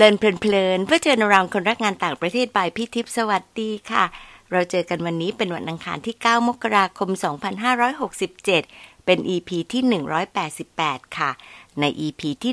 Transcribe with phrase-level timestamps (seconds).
[0.00, 4.04] เลินเพลินๆเพื่อเจอราวคนรักงานต่างประเทศบายพี่ทิพย์สวัสดีค่ะ
[4.50, 7.10] เราเจอกันวันนี้เป็นวันอังคารที่ 9 มกราคม
[7.88, 9.82] 2567 เป็น EP ที่
[10.50, 11.30] 188 ค่ะ
[11.80, 12.52] ใน EP ที่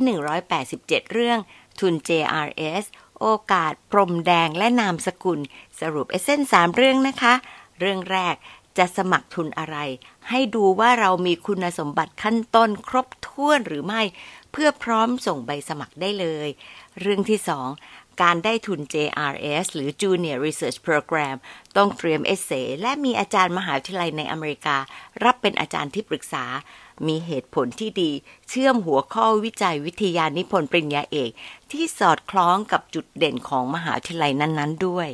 [0.57, 1.39] 187 เรื่อง
[1.79, 2.83] ทุน JRS
[3.19, 5.39] โอกาส พรมแดงและนามสกุล
[5.79, 7.33] สรุปเอเซนสามเรื่องนะคะ
[7.79, 8.35] เรื่องแรก
[8.77, 9.77] จะสมัครทุนอะไร
[10.29, 14.01] ให้ดูว่าเรามีคุณสมบัติขั้นต้นครบถ้วนหรือไม่
[14.51, 16.49] เพื่อพร้อมส่งใบสมัครได้เลย
[17.01, 17.69] เรื่องที่สอง
[18.21, 21.35] การได้ทุน JRS หรือ Junior Research Program
[21.77, 22.51] ต้องเตรียมเอเซ
[22.81, 24.77] และมีอาจารย์มหาวิทยาลัยในอเมริกา
[25.23, 26.45] รับเป็นอาจารย์ที่ปรึกษา
[27.07, 28.11] มีเหตุผลที่ดี
[28.49, 31.31] เชื่อมหัวข้อวิจัยวิทยานิพนธ์ปริญญาเอก
[31.71, 35.07] ที่สอดคล้องกับจุดเด่นของมหาวิทยาลัยนั้น ๆ ด้วย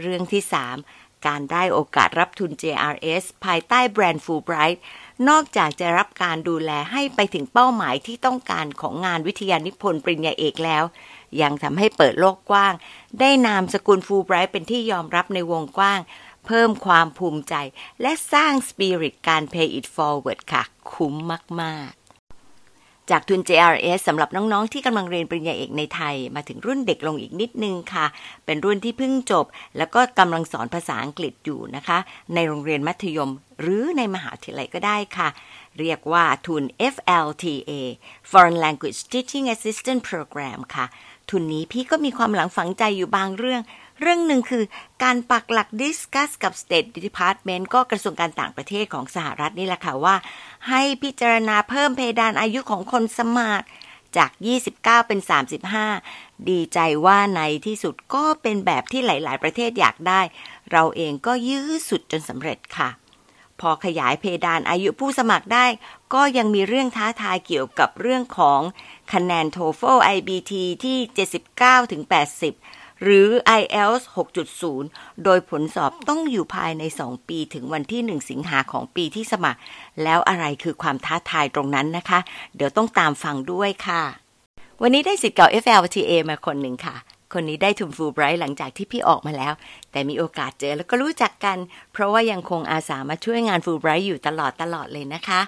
[0.00, 0.42] เรื่องที่
[0.84, 4.78] 3 การได้โอกาสรับทุน JRS ภายใต้แบรนด์ Fulbright
[5.28, 10.84] นอกจากจะรับการดูแลให้ไปถึงเป้าหมายที่ต้องการของงานวิทยานิพนธ์ปริญญาเอกแล้ว
[11.42, 12.74] ยังทำให้เปิดโลกกว้าง
[13.20, 16.00] ได้นามสกุลฟูไบรท์เป็นที่ยอมรับในวงกว้าง
[16.46, 17.54] เพิ่มความภูมิใจ
[18.02, 21.14] และสร้างสปิริตการ pay it forward ค่ะ คุ้ม
[21.62, 22.00] มาก ๆ
[23.10, 28.06] จากทุน JRS สำหรับน้อง ๆ ที่กำลังเรียนปริญญาเอกในไทย มาถึงรุ่นเด็กลงอีกนิดนึงค่ะ
[28.44, 31.98] เป็นรุ่นที่เพิ่งจบ แล้วก็กำลังสอนภาษาอังกฤษอยู่นะคะ
[32.34, 35.28] ในโรงเรียนมัธยม หรือในมหาวิทยาลัยก็ได้ค่ะ
[35.78, 36.64] เรียกว่าทุน
[36.94, 37.72] FLTA
[38.30, 40.86] Foreign Language Teaching Assistant Program ค่ะ
[41.30, 43.62] ทุนนี้พี่ก็มีความหลังฝังใจอยู่บางเรื่อง
[44.00, 44.64] เรื่องหนึ่งคือ
[45.02, 50.16] การปักหลักดิสคัสกับ State Department ก็กระทรวงการต่างประเทศของสหรัฐนี่แหละค่ะว่า
[50.68, 53.66] ให้พิจารณาเพิ่มเพดานอายุของคนสมัคร
[54.16, 54.30] จาก
[54.70, 55.20] 29 เป็น
[55.84, 60.20] 35 ดีใจว่าในที่สุดก็เป็นแบบที่หลาย ๆ ประเทศอยากได้
[60.72, 62.90] เราเองก็ยื้อสุดจนสำเร็จค่ะ
[63.60, 65.66] พอขยายเพดานอายุผู้สมัครได้
[66.14, 68.60] ก็ยังมีเรื่องท้าทายเกี่ยวกับเรื่องของ
[69.14, 70.52] คะแนน TOEFL IBT
[70.84, 70.98] ที่
[71.44, 72.02] 79ถึง
[72.48, 73.28] 80 หรือ
[73.60, 74.02] IELTS
[74.66, 79.60] 6.0 โดยผลสอบต้องอยู่ภายใน 2 ปีถึงวันที่ 1 สิงหาของปีที่สมัคร
[80.02, 82.20] แล้วอะไรคือความท้าทายตรงนั้นนะคะ
[82.56, 84.02] เดี๋ยวต้องตามฟังด้วยค่ะ
[84.82, 86.96] วันนี้ได้สิทธิ์เก่า FLTA มาคนหนึ่งค่ะ
[87.32, 89.52] คนนี้ได้ทุนฟูไบรท์หลังจากที่พี่ออกมาแล้ว
[89.90, 91.58] แต่มีโอกาสเจอแล้วก็รู้จักกัน
[91.92, 95.40] เพราะว่ายังคงอาสามาช่วยงานฟูไบรท์อยู่ตลอดตลอดเลยนะคะ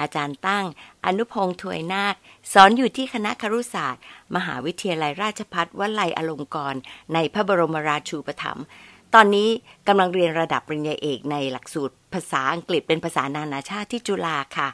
[0.00, 0.64] อาจารย์ตั้ง
[1.06, 2.14] อนุพงษ์ถวยนาค
[2.52, 4.02] สอนอยู่ที่คณะครุศาสตร์
[4.36, 6.80] มหาวิทยาลัยราชภัฏวลัยอลงกรณ์
[7.14, 8.64] ในพระบรมราชูปถัมภ์
[9.14, 9.48] ตอนนี้
[9.88, 14.68] กำลังเรียนระดับปริญญาเอกในหลักสูตรภาษาอังกฤษเป็นภาษานานาชาติที่จุฬาค่ะ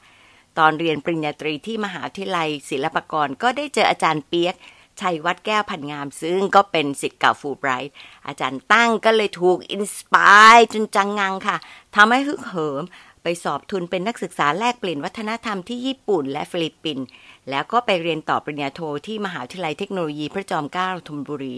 [0.58, 4.54] ตอนเรียนปริญญาตรีที่มหาวิทยาลัยศิลปากรก็ได้เจออาจารย์เปียก
[5.00, 7.92] ชัยวัฒน์ แก้วพันงามซึ่งก็เป็นสิทธิ์เก่าฟูไบรท์
[8.26, 11.56] อาจารย์ตั้งก็เลยถูก inspire จนจังงังค่ะ
[11.96, 12.82] ทำให้ฮึกเหิม
[13.24, 17.06] ไปสอบทุนเป็นนักศึกษาแลกเปลี่ยนวัฒนธรรมที่ญี่ปุ่นและฟิลิปปินส์
[17.50, 21.56] แล้วก็ไปเรียนต่อปริญญาโทที่มหาวิทยาลัยเทคโนโลยีพระจอมเกล้าธนบุรี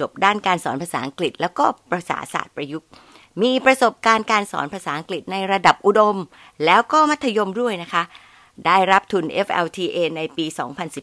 [0.00, 2.88] จบด้านการสอนภาษาอังกฤษ แล้วก็ภาษาศาสตร์ประยุกต์
[3.42, 6.16] มีประสบการณ์การสอนภาษาอังกฤษในระดับอุดม
[6.64, 8.02] แล้วก็มัธยมด้วยนะคะ
[8.66, 10.46] ได้รับทุน FLTA ในปี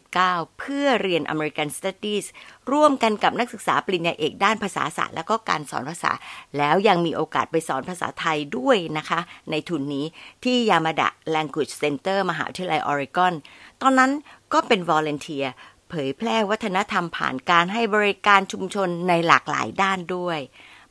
[0.00, 2.26] 2019 เพื่อเรียน American Studies
[2.72, 6.12] ร่วมกันกับนักศึกษาปริญญาเอกด้านภาษาศาสตร์และก็การสอนภาษา
[6.58, 9.20] แล้วยังมีโอกาสไปสอนภาษาไทยด้วยนะคะ
[9.50, 10.06] ในทุนนี้
[10.44, 13.34] ที่ Yamada Language Center มหาวิทยาลัยออริกอน
[13.82, 14.10] ตอนนั้น
[14.52, 15.46] ก็เป็น Volunteer
[15.88, 20.38] เผยแพร่วัฒนธรรมผ่านการให้บริการชุมชนในหลากหลายด้านด้วย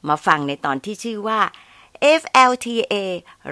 [0.07, 1.39] มาฟังในตอนที่ชื่อว่า
[2.21, 2.93] FLTA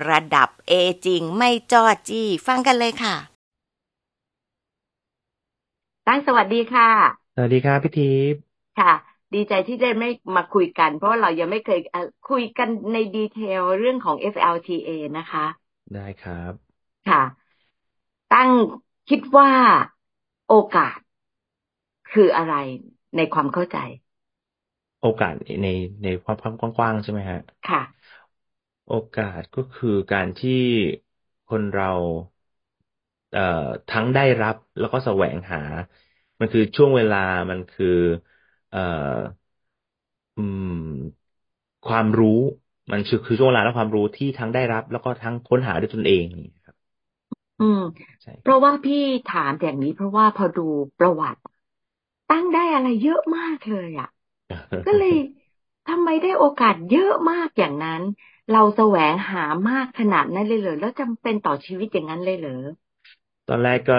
[0.10, 0.74] ระดับ A
[1.06, 3.16] จริงไม่จอจี้ ฟังกันเลยค่ะ
[6.08, 6.90] ตั้งสวัสดีค่ะ
[7.34, 8.42] สวัสดีครับพี่ทิพย์
[8.78, 8.94] ค่ะ
[9.34, 15.46] ดีใจที่ได้ไม่มาคุยกัน เพราะเรายังไม่เคยเอ่อคุยกันในดีเทลเรื่องของ FLTA นะคะ
[15.94, 16.54] ได้ครับ
[17.06, 17.50] ค่ะ
[18.34, 18.50] ตั้ง
[19.10, 19.52] คิดว่า
[20.48, 20.98] โอกาส
[22.12, 22.54] คืออะไร
[23.16, 23.78] ในความเข้าใจ
[25.00, 25.34] โอกาส
[25.64, 25.68] ใน
[26.04, 27.82] ในความกว้างๆใช่ไหมฮะ ค่ะ
[28.90, 30.52] โอกาสก็คือการที่
[31.48, 31.86] คนเรา
[33.32, 33.40] เอ่อ
[33.90, 35.58] ทั้งได้รับแล้วก็แสวงหา
[36.40, 37.16] มันคือช่วงเวลา
[37.52, 37.86] มันคือ
[38.70, 38.80] เอ่อ
[40.36, 40.42] อื
[40.72, 41.30] ม
[41.88, 42.40] ความรู้
[42.92, 46.26] มันคือคือช่วงเวลาและความรู้ที่ทั้งได้รับ แล้วก็ทั้งค้นหาด้วยตนเอง
[46.66, 46.76] ครับ
[47.60, 47.80] อืม
[48.22, 48.96] ใช่เพราะว่าพี่
[49.28, 50.62] ถามอย่างนี้เพราะว่าพอดู
[50.98, 51.42] ประวัติ
[52.30, 54.08] ตั้งได้อะไรเยอะมากเลยอะ
[54.86, 55.14] ก็เลย
[55.86, 58.02] ทำไมได้โอกาสเยอะมากอย่างนั้น
[58.52, 62.62] เราแสวงหามากขนาดนั้นเลยเหรอแล้วจำเป็นต่อชีวิตอย่างนั้นเลยเหรอ
[63.48, 63.94] ตอนแรกก็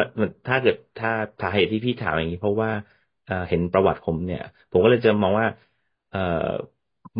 [0.47, 1.11] ถ้าเกิดถ้า
[1.41, 2.70] สาเหตุที่พี่ถามอย่างนี้ เพราะว่า
[3.25, 5.47] เอ่อเห็นประวัติผมเนี่ย ผมก็เลยจะมองว่า
[6.08, 6.19] เอ่อ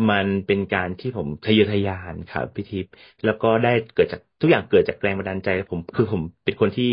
[0.09, 2.91] มันเป็นการที่ผมทะเยอทะยานครับพี่ทิพย์
[3.23, 6.85] แล้วก็ได้เกิดจากทุกอย่างเกิดจากแรงบันดาลใจ ผมคือผมเป็นคนที่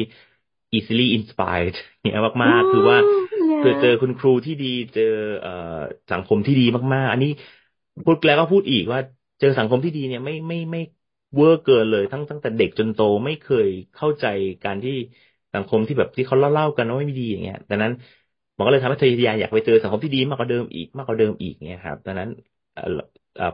[0.75, 2.14] easily inspired เนี่ย
[2.44, 2.99] มาก ๆ คือว่า
[3.46, 5.02] เหรเพื่อเจอคุณครูที่ดีเจอ
[5.40, 5.50] เอ่อ
[6.11, 6.64] สังคมที่ดี
[6.94, 7.29] มาก ๆ อันนี้
[8.05, 8.99] พูดแล้วก็พูดอีกว่า
[9.38, 10.79] เจอสังคมที่ดีเนี่ยไม่ไม่ไม่
[11.35, 14.25] เวอร์เกินเลยทั้งตั้งแต่เด็กจนโตไม่เคยเข้าใจ
[14.64, 14.93] การที่
[15.52, 17.93] สังคมที่แบบที่เขาเล่าๆกันว่าไม่ดีอย่างเงี้ยดังนั้น
[18.56, 22.29] มันก็เลยทำให้ทยอยากอยากไปเจอสังคมที่ดีมากกว่าเดิมอีกมากกว่าเดิมอีกเนี่ยครับดังนั้น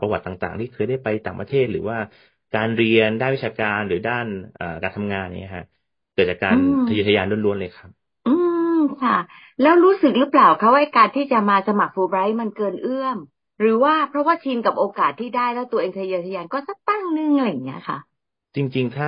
[0.01, 1.97] ประวัติต่างๆ ที่เคยได้ไปต่างประเทศหรือว่า
[2.53, 4.25] การเรียนด้านวิชาการหรือด้าน
[4.81, 5.65] การทำงานเนี่ยฮะ
[6.11, 7.91] เกิดจากการทะเยอทะยานล้วนๆเลยครับ
[8.27, 8.29] อื
[8.77, 9.17] มค่ะ
[9.61, 13.17] แล้วรู้สึกหรือเปล่าคะว่าการที่จะมาสมัครฟูไบรท์มันเกินเอื้อม
[13.59, 17.97] หรือว่าเพราะว่าชินกับโอกาสที่ได้แล้วตัวเองทะเยอทะยานก็สักตั้งนึงอะไรอย่างเงี้ยค่ะ
[18.55, 19.07] จริง ๆ ถ้า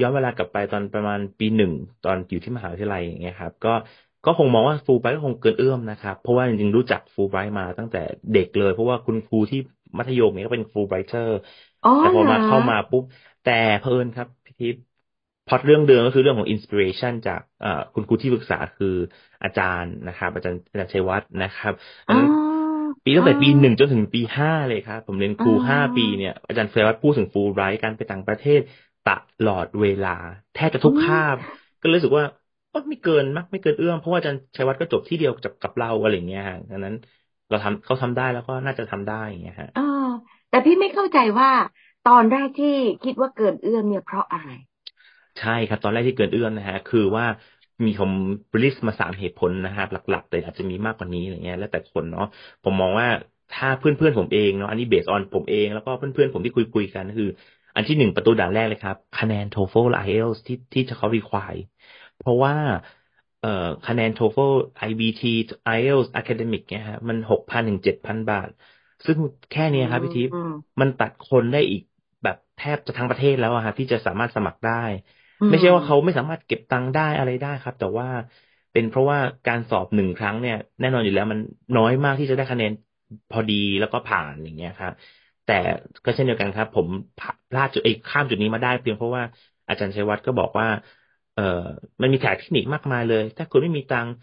[0.00, 1.72] ย้อนเวลากลับไปตอนประมาณปีหนึ่ง
[2.02, 3.70] ตอนอยู่ที่มหาวิทยาลัยอย่างเงี้ยครับ ก็
[4.24, 7.98] ก็คงมองว่าฟูไบรท์ก็คงเกินเอื้อมนะครับ เพราะว่าจริงๆรู้จักฟูไบรท์มาตั้งแต่
[8.32, 9.58] เด็กเลย เพราะว่าคุณครูที่
[9.98, 11.32] มัธยมเนี่ยก็เป็น Fulbrighter
[11.98, 13.04] แต่พอมาเข้ามาปุ๊บ
[13.42, 14.80] แต่เพลินครับพี่ทิพย์
[15.46, 17.40] พอดเรื่องเดิมก็คือเรื่องของ inspiration จาก
[17.94, 18.86] คุณครูที่ปรึกษาคือ
[19.42, 21.72] อาจารย์นะครับ อาจารย์อาจารย์ชัยวัฒน์นะครับ
[23.04, 28.60] ปีตั้งแต่ปีหนึ่งจนถึงปีห้าเลยครับ ผมเรียนครูห้าปีเนี่ย อาจารย์ชัยวัฒน์พูดถึงฟูลไรท์การไปต่างประเทศ
[29.04, 29.06] ต
[29.46, 30.08] ลอดเวลา
[30.52, 31.36] แทบจะทุกคาบ
[31.80, 32.26] ก็เลยรู้สึกว่า
[32.88, 36.94] ไม่เกินมักไม่เกินเอื้อมเพราะว่าอาจารย์ชัยวัฒน์ก็จบที่เดียวกับกับเราอะไรเงี้ยฮะดังนั้น
[37.48, 39.82] เราทำเขาทำได้แล้วก็น่าจะทำได้อย่างเงี้ยฮะอ๋อ
[40.48, 41.50] แต่พี่ไม่เข้าใจว่า
[42.08, 44.48] ตอนแรกที่คิดว่าเกินเอื้อมเนี่ยเพราะอะไร
[45.38, 47.26] ใช่ครับ ตอนแรกที่เกินเอื้อมนะฮะ คือว่า
[47.84, 48.12] มีผม
[48.62, 52.22] ลิสต์มาสามเหตุผลนะครับหลักๆ แต่อาจจะมีมากกว่านี้อะไรเงี้ย แล้วแต่คนเนาะ
[52.62, 53.08] ผมมองว่า
[53.50, 57.24] ถ้าเพื่อนๆผมเองเนาะอันนี้เบสออนผมเองแล้วก็เพื่อนๆผมที่คุยๆกันคือ
[57.74, 61.58] อันที่หนึ่งประตูด่านแรกเลยครับ คะแนน TOEFL IELTS ที่ที่จะเขา require
[62.16, 62.54] เพราะว่า
[63.38, 63.48] เอ่อ
[63.84, 65.26] คะแนน TOEFL IBT
[65.64, 68.48] IELTS Academic เนี่ยฮะมันหกพันถึงเจ็ดพันบาท
[69.06, 69.18] ซึ่ง
[69.50, 70.34] แค่นี้ครับพี่ทิพย์
[70.80, 71.82] มันตัดคนได้อีก
[72.22, 74.72] แบบแทบจะทั้งประเทศแล้วอะครับที่จะสามารถสมัครได้
[75.48, 78.06] ไม่ใช่ว่าเขาไม่สามารถเก็บตังค์ได้อะไรได้ครับ แต่ว่า
[78.72, 81.38] เป็นเพราะว่าการสอบหนึ่งครั้งเนี่ย แน่นอนอยู่แล้วมัน
[81.76, 82.72] น้อยมากที่จะได้คะแนน
[83.30, 84.92] พอดีแล้วก็ผ่านอย่างเงี้ยครับ
[85.44, 85.52] แต่
[86.04, 87.18] ก็เช่นเดียวกันครับ ผมพ
[87.54, 89.24] ลาดจุดไอ้ข้ามจุดนี้มาได้เพียงเพราะว่า
[89.68, 90.66] อาจารย์ชัยวัฒน์ก็บอกว่า
[91.32, 91.42] เออ
[92.02, 94.14] มันมีแถเทคนิคมากมายเลย ถ้าคุณไม่มีตังค์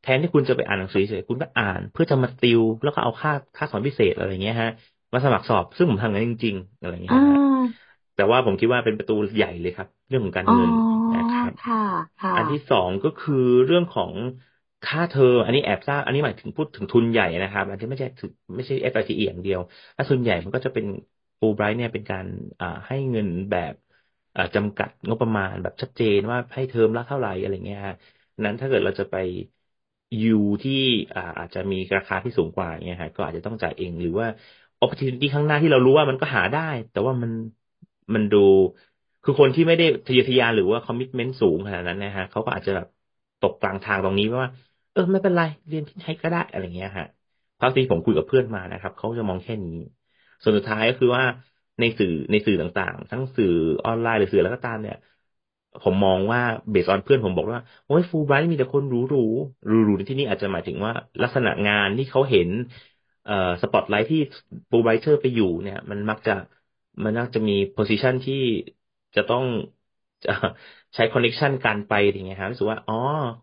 [0.00, 4.70] แทนที่คุณจะไปอ่านหนังสือเฉยคุณก็อ่านเพื่อจะมาติว แล้วก็เอาค่าค่าสอนพิเศษอะไรเงี้ยฮะ
[5.12, 7.18] มาสมัครสอบซึ่งผมทำงั้นจริง ๆ อะไรเงี้ย
[8.14, 10.72] แต่ว่าผมคิดว่าเป็นประตูใหญ่เลยครับ เรื่องของการเงิน
[11.14, 11.52] นะครับ
[12.34, 13.34] อันที่สองก็คือ
[13.66, 14.14] เรื่องของ
[14.82, 19.60] ค่าเทอมอันนี้แอบทราบอันนี้หมายถึงพูดถึงทุนใหญ่นะครับ อันที่ไม่ใช่ถึงไม่ใช่ f i t e อย่างเดียว
[19.96, 20.86] ถ้าทุนใหญ่มันก็จะเป็น
[21.40, 22.26] ฟูไบรท์เนี่ยเป็นการ
[22.60, 23.72] อ่าให้เงินแบบ
[24.34, 27.94] อ่าจำกัดงบประมาณแบบชัดเจนว่าให้เทอมละเท่าไหร่อะไรเงี้ยฮะ
[28.44, 29.14] นั้นถ้าเกิดเราจะไป
[30.22, 30.28] ยู
[30.62, 30.72] ที่
[31.14, 34.26] อ่าอาจจะมีราคาที่สูงกว่าเงี้ยฮะก็อาจจะต้องจ่ายเองหรือว่า
[34.80, 37.30] opportunity ข้างหน้าที่เรารู้ว่ามันก็หาได้ แต่ว่ามัน
[38.14, 38.36] มันดู
[39.22, 42.86] คือคนที่ไม่ได้ทะเยอทะยานหรือว่าคอมมิชเมนต์สูงขนาดนั้นนะฮะเขาก็อาจจะแบบ
[43.40, 44.48] ตกกลางทางตรงนี้ว่า
[44.92, 47.06] เออไม่เป็นไรเรียนที่ไหนก็ได้อะไรเงี้ยฮะ
[47.56, 49.72] เท่าที่ผมคุยกับเพื่อนมานะครับเขาจะมองแค่นี้
[50.42, 51.24] ส่วนสุดท้ายก็คือว่า
[51.80, 53.48] ในสื่อในสื่อต่างๆ ทั้งสื่อ
[53.84, 54.96] ออนไลน์หรือสื่ออะไรก็ตามเนี่ย
[55.80, 56.40] ผมมองว่า
[56.70, 59.20] based on เพื่อนผมบอกว่าโอ้ยฟูลไบรท์มีแต่คนรู้รู้
[59.70, 60.92] รู้รู้ในที่นี้อาจจะหมายถึงว่า
[61.22, 62.48] ลักษณะงานที่เขาเห็น
[63.22, 64.18] เอ่อสปอตไลท์ที่
[64.70, 66.32] Fulbrighter ไปอยู่เนี่ย มันมักจะ
[67.04, 68.34] มันน่าจะมี position ที่
[69.14, 69.44] จะต้อง
[70.24, 70.30] จะ
[70.94, 72.94] ใช้ connection การไปอย่างเงี้ยครับรู้สึกว่า อ๋อ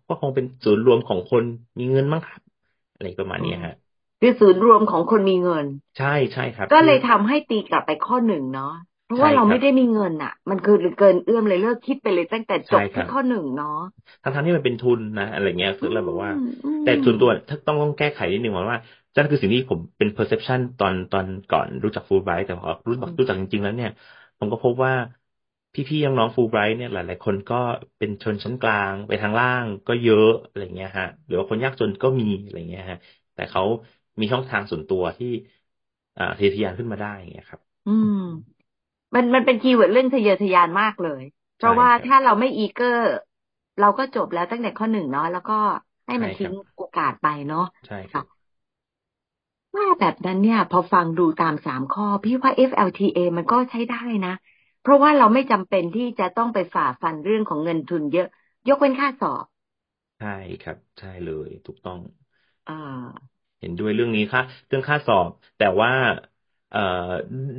[0.08, 1.44] ก็คงเป็นศูนย์รวมของคน
[1.80, 2.42] มีเงินมั้งครับ
[2.94, 3.74] อะไรประมาณนี้ฮะ
[4.20, 5.66] คือศูนย์รวมของคนมีเงิน
[5.98, 13.68] ใช่ใช่ครับ ก็เลยทำให้ตีกลับไปข้อหนึ่งเนาะเพ ราะว่าเราไม่ได้มีเงินอะ มันคือเกินเอื้อมเลยเลิกคิดไปเลยตั้งแต่จบที่ข้อหนึ่งเนาะ
[14.24, 16.32] ทั้งที่มันเป็นทุนนะอะไรเงี้ยคือเราบอกว่า
[16.82, 18.78] แต่ส่วนตัวถ้าต้องต้องแก้ไขนิดนึงว่า
[19.16, 23.90] นั่นคือสิ่งที่ผมเป็น perception ตอนตอนก่อนรู้จักฟูลไบรท์แต่พอรู้จักรู้จักจริงๆแล้วเนี่ย
[24.38, 24.94] ผมก็พบว่า
[25.74, 27.56] พี่ๆน้องๆฟูลไบรท์เนี่ยหลาย ๆ คนก็
[27.98, 32.98] เป็นชนชั้นกลางไปทางล่างก็เยอะอะไรเงี้ยฮะ หรือว่าคนยากจนก็มีอะไรเงี้ยฮะ
[33.34, 33.62] แต่เขา
[34.20, 35.28] มีช่องทางส่วนตัวที่
[36.18, 38.12] อ่าทะเยอทะยานขึ้นมาได้เงี้ยครับ อืม
[39.16, 41.24] มันมันเป็น keyword เรื่องทะเยอทะยานมากเลย
[41.56, 43.04] เพราะว่าถ้าเราไม่ eager
[43.80, 45.54] เราก็จบแล้วตั้งแต่ข้อหนึ่งเนาะแล้วก็
[46.08, 48.26] ให้มันทิ้งโอกาสไปเนาะใช่ครับ
[49.76, 54.34] ว่าแบบนั้นเนี่ย พอฟังดูตามสามข้อ พี่ว่า FLTA มันก็ใช้ได้นะ
[54.82, 58.28] เพราะว่าเราไม่จำเป็นที่จะต้องไปฝ่าฟันเรื่องของเงินทุนเยอะ
[58.68, 59.46] ยกเว้นค่าสอบ
[60.18, 60.30] ใช่
[60.62, 62.00] ครับ ใช่เลย ถูกต้อง
[62.68, 65.92] อ่าเห็นด้วยเรื่องนี้ค่ะ เรื่องค่าสอบ แต่ว่า
[66.72, 66.80] เอ่อ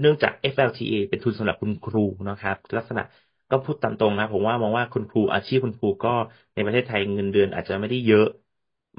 [0.01, 3.03] เนื่องจาก FLTA เป็นทุนสำหรับคุณครูนะครับ ลักษณะ
[3.51, 6.11] ก็พูดตามตรงนะผมว่ามองว่าคุณครูอาชีพคุณครูก็
[6.55, 8.25] ในประเทศไทยเงินเดือนอาจจะไม่ได้เยอะ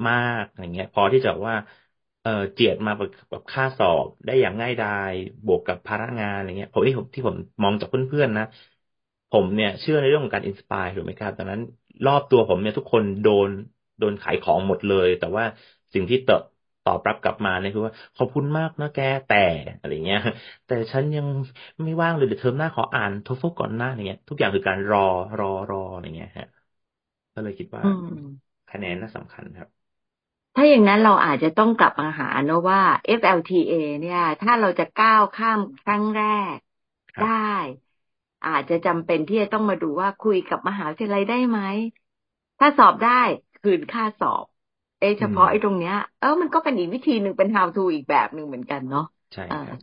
[0.06, 1.56] มากอย่างเงี้ย พอที่จะว่า
[2.22, 2.92] เออเจียดมา
[3.30, 5.12] แบบค่าสอบได้อย่างง่ายดาย
[5.44, 8.44] บวกกับภาระงานอะไรเงี้ยผมที่ผมที่ผมมองจากเพื่อนๆนะ
[9.30, 11.60] ผมเนี่ยเชื่อในเรื่องของการ inspire ถูกไหมครับดังนั้น
[12.04, 13.50] รอบตัวผมเนี่ยทุกคนโดน
[13.98, 15.44] โดนขายของหมดเลย แต่ว่า
[15.94, 16.42] สิ่งที่เตอบ
[16.84, 19.36] ตอบรับกลับมาเนี่ยคือว่าขอบคุณมากนะแกแต่
[19.76, 20.18] อะไรเงี้ย
[20.66, 21.26] แต่ฉันยัง
[21.84, 24.98] ไม่ว่างเลยเดี๋ยวเทอมหน้าขออ่าน TOEFL ก่อนนะอย่างเงี้ย ทุกอย่างคือการรอ
[25.38, 26.46] รอรออะไรเงี้ยฮะ
[27.34, 29.68] ก็เลยคิดว่าอืมคะแนนน่าสำคัญครับ
[30.54, 36.22] ถ้าอย่างนั้นเราอาจจะต้องกลับมาหาเนอะว่า FLTA เนี่ย ถ้าเราจะก้าวข้ามครั้งแร
[36.54, 36.56] ก
[37.16, 37.28] ครับได้
[38.46, 41.58] อาจจะจำเป็นที่จะต้องมาดูว่าคุยกับมหาวิทยาลัยได้ไหม
[42.58, 43.10] ถ้าสอบได้
[43.54, 49.78] คืนค่าสอบเอะเฉพาะไอ้ตรงเนี้ย เออมันก็เป็นอีกวิธีหนึ่งเป็น how to อีกแบบหนึ่งเหมือนกันเนาะใช่อ่าครับ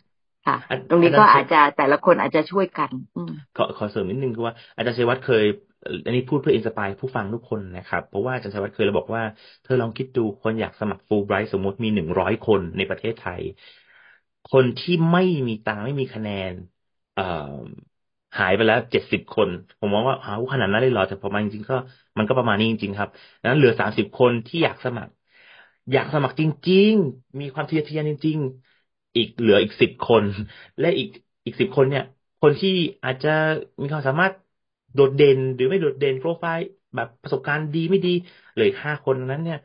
[0.45, 5.43] ค่ะอันตรงนี้อันนั้นก็คือออาจจะแต่ละคนอาจจะช่วยกันอืมขอขอเสริมนิดนึงคือว่าอาจารย์ชัยวัฒน์เคย
[5.81, 9.23] เอ่ออันนี้พูดเพื่ออินสปายผู้ฟังทุกคนนะครับ เพราะว่าอาจารย์ชัยวัฒน์เคยบอกว่า
[9.63, 13.41] เธอลองคิดดูคนอยากสมัครฟูลไบรท์สมมติมีหนึ่งร้อยคนในประเทศไทย
[14.45, 16.53] คนที่ไม่มีตังค์ไม่มีคะแนน
[17.13, 17.23] เอ่อ
[18.37, 21.75] หายไปแล้วเจ็ดสิบคน ผมมองว่าหาขนาดนั้นเลยเหรอแต่พอมาจริงๆก็
[22.17, 23.09] มันก็ประมาณนี้จริง ๆ ครับ
[23.49, 25.11] นั้นเหลือสามสิบคนที่อยากสมัคร
[25.91, 28.39] อยากสมัครจริง ๆ มีความทะเยอทะยนจริง
[28.77, 30.25] ๆ อีกเหลืออีกสิบคน
[30.79, 31.07] และอีก
[31.45, 32.03] อีกสิบคนเนี่ย
[32.39, 32.69] คนที่
[33.03, 33.29] อาจจะ
[33.81, 34.35] มีความสามารถ
[34.93, 36.63] โดดเด่นหรือไม่โดดเด่นโปรไฟล์
[36.95, 38.09] แบบประสบการณ์ดีไม่ดี
[38.51, 39.57] เหลืออีกห้าคนนั้นเนี่ย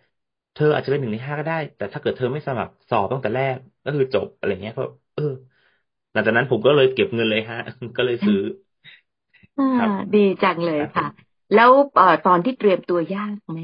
[0.52, 5.22] เธออาจจะเป็นหนึ่งในห้าก็ได้ แต่ถ้าเกิดเธอไม่สมัครสอบตั้งแต่แรกก็คือจบอะไรเงี้ยก็เออ
[6.16, 7.58] ลังจากนั้นผมก็เลยเก็บเงินเลยฮะ
[7.96, 8.38] ก็เลยซื้อ
[9.74, 11.06] ครับอ่าดีจังเลยครับค่ะ
[11.54, 13.58] แล้วเอ่อตอนที่เตรียมตัวยากไหม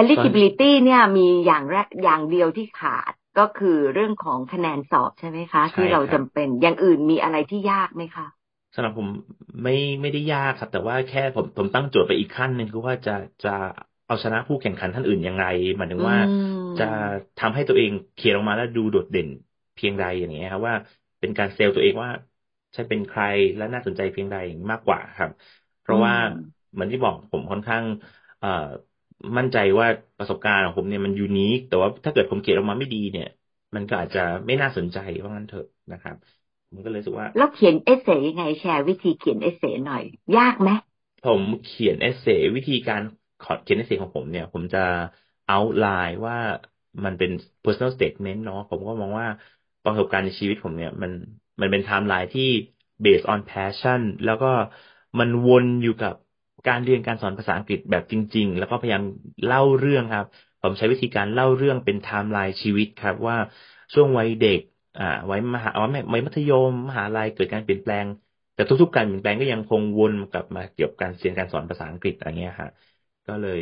[0.00, 8.26] eligibility เนี่ยมีอย่างแรกอย่างเดียวที่ขาดก็คือเรื่องของคะแนนสอบใช่ไหมคะใช่ที่เราครัจำบเป็นอย่างอื่นมีอะไรที่ยากไหมคะ
[8.74, 9.08] สำหรับผม
[9.62, 9.72] ไม่
[10.02, 13.48] ไม่ได้ยากครับ แต่ว่าแค่ผมผมตั้งโจทย์ไปอีกขั้นหนึ่งคือว่าจะจะ
[14.06, 15.42] เอาชนะผู้แข่งขันท่านอื่นยังไง
[15.76, 16.18] หมายถึงว่าอื
[16.58, 16.84] มจะ
[17.38, 19.28] ทำให้ตัวเองเขียนออกมาแล้วดูโดดเด่น
[19.74, 20.74] เพียงใดอย่างเงี้ยครับว่า
[21.24, 22.10] เป็นการเซลล์ตัวเองว่า
[22.76, 23.22] ฉันเป็นใคร
[23.56, 24.36] และน่าสนใจเพียงใด
[24.70, 25.30] มากกว่าครับ
[25.80, 27.84] เพราะว่าอืมเหมือนที่บอกผมค่อนข้าง
[28.38, 28.48] เอ่อ
[29.38, 29.86] มั่นใจว่า
[30.18, 33.26] ประสบการณ์ของผมเนี่ยมัน unique แต่ว่าถ้าเกิดผมเขียนออกมาไม่ดีเนี่ย
[33.74, 36.16] มันก็อาจจะไม่น่าสนใจว่างั้นเถอะนะครับ
[36.70, 40.04] ผมก็เลยรู้สึกว่าแล้วเขียน essay ยังไงแชร์วิธีเขียน essay หน่อย
[40.36, 40.68] ยากไหม
[41.20, 42.26] ผมเขียน essay
[42.56, 43.02] วิธีการ
[43.40, 44.78] ขอเขียน essay ของผมเนี่ย ผมจะ
[45.44, 46.36] outline ว่า
[47.04, 47.30] มันเป็น
[47.62, 49.26] personal statement เนาะผมก็มองว่า
[49.84, 51.12] ประสบการณ์ในชีวิตผมเนี่ย มัน
[51.60, 52.42] มันเป็นไทม์ไลน์ที่
[53.04, 54.46] based on passion แล้วก็
[55.18, 56.14] มันวนอยู่กับ
[56.66, 59.04] การเรียนการสอนภาษาอังกฤษแบบจริง ๆ แล้วก็พยายาม
[59.44, 60.26] เล่าเรื่องครับ
[60.60, 63.36] ผมใช้วิธีการเล่าเรื่องเป็นไทม์ไลน์ชีวิตครับว่า
[63.94, 64.60] ช่วงวัยเด็ก
[64.96, 65.70] อ่าวัยมหา
[66.12, 68.06] วัยมัธยมมหาลัยเกิดการเปลี่ยนแปลง
[68.54, 72.70] แต่ทุกๆการเปลี่ยนแปลงก็ยังคงวนกลับมาเกี่ยวกับการเรียนการสอนภาษาอังกฤษอะไรเงี้ยฮะ
[73.26, 73.58] ก็เลย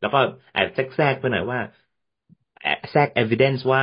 [0.00, 0.18] แล้วก็
[0.52, 1.58] แอบแทรกไปหน่อยว่า
[2.60, 3.82] แอบแทรก evidence ว่า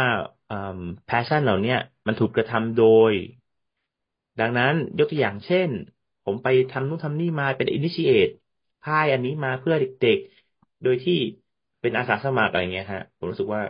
[0.50, 1.78] อืม passion เหล่าเนี้ย
[2.08, 2.80] มันถูกกระทำโด
[3.12, 3.14] ย
[4.40, 5.70] ดังนั้นยกตัวอย่างเช่น
[6.24, 8.32] ผมไปทำนู่นทำนี่มาเป็น initiate
[8.82, 11.14] ค่ายอันนี้มาเพื่อเด็กๆ โดยที่
[11.82, 13.62] เป็นอาสาสมัครอะไรเงี้ยฮะ ผมรู้สึกว่า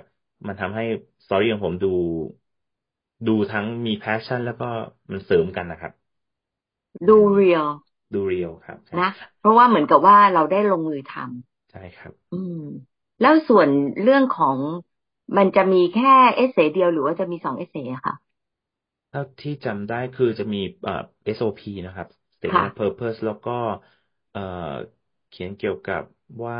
[0.48, 0.84] มันทำให้
[1.26, 1.88] สตอรี่ของผมดู
[3.28, 4.66] ดูทั้งมี passion แล้วก็
[5.12, 5.92] มันเสริมกันนะครับ
[7.08, 7.66] ดูเรียล
[8.14, 12.56] ดูเรียลครับใช่นะ เพราะว่าเหมือนกับว่าเราได้ลงมือทำใช่ครับ อืม
[13.20, 13.70] แล้วส่วน
[14.02, 14.60] เรื่องของ
[15.38, 18.16] มันจะมีแค่เอเซเดียวหรือว่าจะมีสองเอเซอะค่ะ
[19.10, 20.94] เท่าที่จำได้คือจะมีเอ่อ
[21.24, 22.08] SOP นะครับ
[22.50, 23.52] ค่ะ Statement of Purpose แล้วก็
[24.32, 24.40] เอ่อ
[25.28, 26.02] เขียนเกี่ยวกับ
[26.44, 26.58] ว่า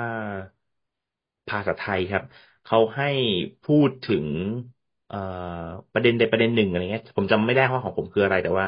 [1.48, 2.24] ภาษาไทยครับ
[2.64, 3.06] เขาให้
[3.64, 4.28] พูดถึง
[5.08, 5.18] เอ่อ
[5.94, 8.66] ประเด็นใดประเด็นหนึ่งอะไรเงี้ย ผมจำไม่ได้ว่าของผมคืออะไรแต่ว่า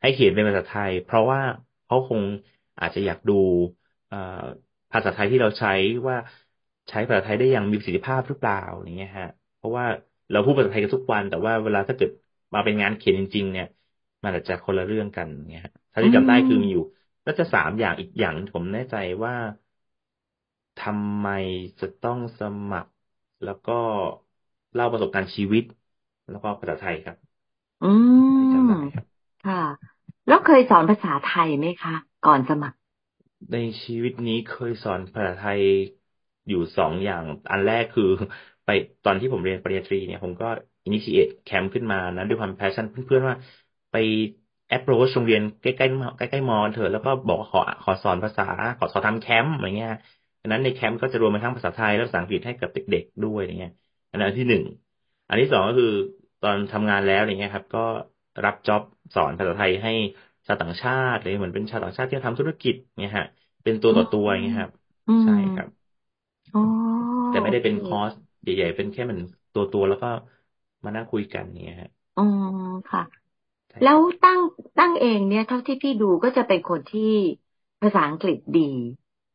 [0.00, 1.40] ให้เขียนเป็นภาษาไทย เพราะว่า
[1.84, 2.22] เขาคง
[2.78, 3.32] อาจจะอยากดู
[4.06, 4.16] เอ่อ
[4.92, 5.70] ภาษาไทยที่เราใช้
[6.08, 6.16] ว่า
[6.88, 9.35] ใช้ภาษาไทยได้อย่างมีประสิทธิภาพหรือเปล่าอย่างเงี้ยฮะเพ
[9.66, 9.86] ราะว่า
[10.30, 12.10] เราพูดภาษาไทยกันทุกวัน แต่ว่าเวลาถ้าเกิด
[12.54, 13.66] มาเป็นงานเขียนจริง ๆ เนี่ย
[14.24, 16.82] มันอาจจะคนละเรื่องกันเนี่ยฮะถ้าที่จำได้คือมีอยู่
[17.26, 18.94] น่าจะสามอย่างอีกอย่างผมแน่ใจ
[19.24, 19.32] ว่า
[20.78, 21.26] ทำไม
[21.80, 22.92] จะต้องสมัคร
[23.42, 23.72] แล้วก็
[24.74, 25.64] เล่าประสบการณ์ชีวิต
[26.28, 27.16] แล้วก็ภาษาไทยครับ
[27.82, 27.86] อื
[28.36, 29.06] ที่จำมได้ครับ
[29.44, 29.62] ค่ะ
[30.26, 31.94] แล้วเคยสอนภาษาไทยไหมคะ
[32.26, 32.76] ก่อนสมัคร
[33.50, 35.62] ในชีวิตนี้เคยสอนภาษาไทย
[36.48, 38.04] อยู่สองอย่าง อันแรกคือ
[38.66, 38.70] ไป
[39.04, 40.46] ตอนที่ผมเรียนปริญญาตรีเนี่ยผมก็
[40.86, 43.34] initiate แคมป์ขึ้นมานะด้วยความ passion เพื่อนๆว่า
[43.90, 43.94] ไป
[44.74, 48.42] approach โรงเรียนใกล้ๆใกล้ๆมอเถอะแล้วก็บอกว่าขอขอสอนภาษา
[48.78, 49.90] ขอขอทำแคมป์อะไรเงี้ย
[50.40, 53.70] ดังนั้นในแคมป์ก็จะรวมไปทั้งภาษาไทยและภาษาอังกฤษให้กับเด็ก ๆ ด้วยอย่างเงี้ย
[54.10, 54.62] อันนั้นที่หนึ่ง
[55.28, 55.86] อันที่สองก็คือ
[56.40, 57.80] ตอนทำงานแล้วอย่างเงี้ยครับ ก็
[58.44, 58.82] รับจ็อบ
[59.14, 59.90] สอนภาษาไทยให้
[60.46, 63.26] ชาวต่างชาติเลยเหมือนเป็นชาวต่างชาติที่ทำธุรกิจเนี่ยฮะ
[63.64, 64.72] เป็นตัวต่อตัวอย่างเงี้ยครับ
[65.06, 65.68] อืมใช่ครับ
[66.54, 66.60] อ๋อ
[67.28, 68.12] แต่ไม่ได้เป็นโอคเคอร์ส
[68.54, 69.20] ใหญ่ๆ เป็นแค่เหมือน
[69.52, 70.06] ตัวตัวๆแล้วก็
[70.84, 72.22] มานั่งคุยกันเนี่ยฮะอ๋อ
[72.90, 73.02] ค่ะ
[73.70, 74.40] ใช่คแล้รัวบตั้ง
[74.78, 77.02] ตั้งเองเนี่ย เท่าที่พี่ดูก็จะเป็นคนที่
[77.82, 78.60] ภาษาอังกฤษดี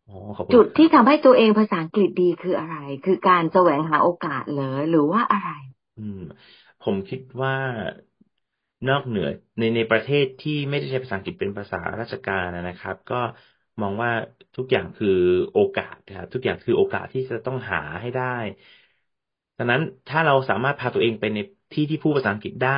[0.08, 2.76] โจุดที่ทำให้ตัวเองภาษาอังกฤษดีคืออะไร
[3.06, 5.50] คือการแสวงหาโอกาสเหรอหรือว่าอะไร
[5.96, 6.18] อืม
[6.80, 7.54] ผมคิดว่า
[8.88, 9.26] นอกเหนือ
[9.58, 13.16] ในในประเทศที่ไม่ได้ใช้ภาษาอังกฤษเป็นภาษาราชการนะครับ ก็
[13.82, 14.12] มองว่า
[14.56, 15.08] ทุกอย่างคือ
[15.54, 18.24] โอกาสครับทุกอย่างคือโอกาสที่จะต้องหาให้ได้
[19.62, 21.38] ดังนั้นถ้าเราสามารถพาตัวเองไปใน
[21.72, 22.72] ที่ที่พูดภาษาอังกฤษได้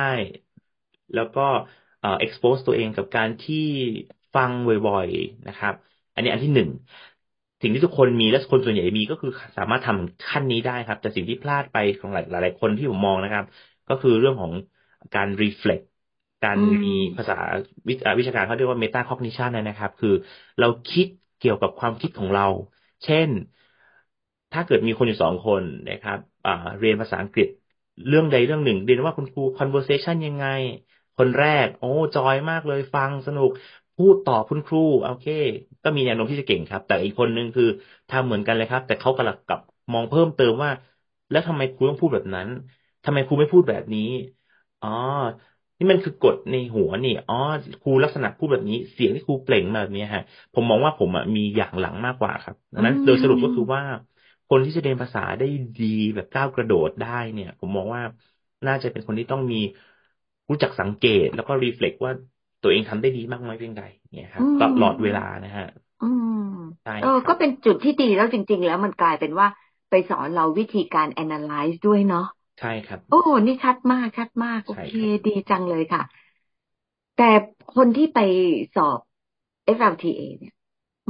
[1.12, 1.40] แล้วก็
[1.98, 3.56] เอ่อ expose ตัวเองกับการที่
[4.34, 5.74] ฟังบ่อยๆนะครับ
[6.12, 6.68] อันนี้อันที่หนึ่ง
[7.60, 13.44] สิ่งที่ทุกคนมีและคนส่วนใหญ่มีก็คือสามารถทำขั้นนี้ได้ครับ แต่สิ่งที่พลาดไปของหลายหลายคนที่ผมมองนะครับ
[13.88, 14.52] ก็คือเรื่องของ
[15.14, 15.82] การ reflect
[16.42, 17.34] การมีภาษา
[18.18, 20.08] วิชาการเขาเรียกว่า meta cognition นะครับ คือ
[20.58, 21.06] เราคิด
[21.38, 22.44] เกี่ยวกับความคิดของเรา
[23.04, 23.30] เช่น
[24.52, 26.18] ถ้าเกิดมีคนอยู่สองคนนะครับ
[26.78, 27.48] เรียนภาษาอังกฤษ
[28.06, 30.44] เรื่องใดเรื่องหนึ่ง เรียนว่าคุณครู conversation ยังไง
[31.16, 33.50] คนแรก โอ้จอยมากเลยฟังสนุก
[33.96, 35.24] พูดต่อคุณครูโอเค
[35.82, 37.64] ก็มีแนวโน้มที่จะเก่งครับ แต่อีกคนนึงคือ
[38.08, 39.60] ทำเหมือนกันเลยครับ แต่เขากำลังกับ
[39.92, 40.70] มองเพิ่มเติมว่า
[41.30, 42.48] แล้วทำไมครูต้องพูดแบบนั้น
[43.04, 44.00] ทำไมครูไม่พูดแบบนี้
[44.80, 44.88] อ๋อ
[45.78, 47.34] นี่มันคือกฎในหัวนี่อ๋อ
[47.80, 50.22] ครูลักษณะพูดแบบนี้ เสียงที่ครูเปล่งแบบนี้ฮะ
[50.52, 53.82] ผมมองว่าผมอะมีอย่างหลังมากกว่าครับดังนั้น โดยสรุปก็คือว่า
[54.48, 55.44] คนที่จะเรียนภาษาได้
[55.78, 55.84] ดี
[56.14, 58.02] แบบก้าวกระโดดได้เนี่ย ผมมองว่า
[58.66, 59.56] น่าจะเป็นคนที่ต้องมี
[60.50, 62.12] รู้จักสังเกต แล้วก็รีเฟล็กว่า
[62.60, 63.82] ตัวเองทำได้ดีมากน้อยเพียงใด
[64.12, 65.64] เนี่ยครับตลอดเวลานะฮะ
[66.00, 66.30] อืม
[66.98, 69.46] เออก็เป็นจุดที่ดีแล้วจริง ๆ แล้วมันกลายเป็นว่า
[69.88, 72.26] ไปสอนเราวิธีการ analyze ด้วยเนาะ
[72.58, 74.88] ใช่ครับ โอ้นี่ชัดมากชัดมาก โอเค
[75.26, 76.02] ดีจังเลยค่ะ
[77.16, 77.30] แต่
[77.74, 78.18] คนที่ไป
[78.74, 79.00] สอบ
[79.64, 80.54] FLTA เนี่ย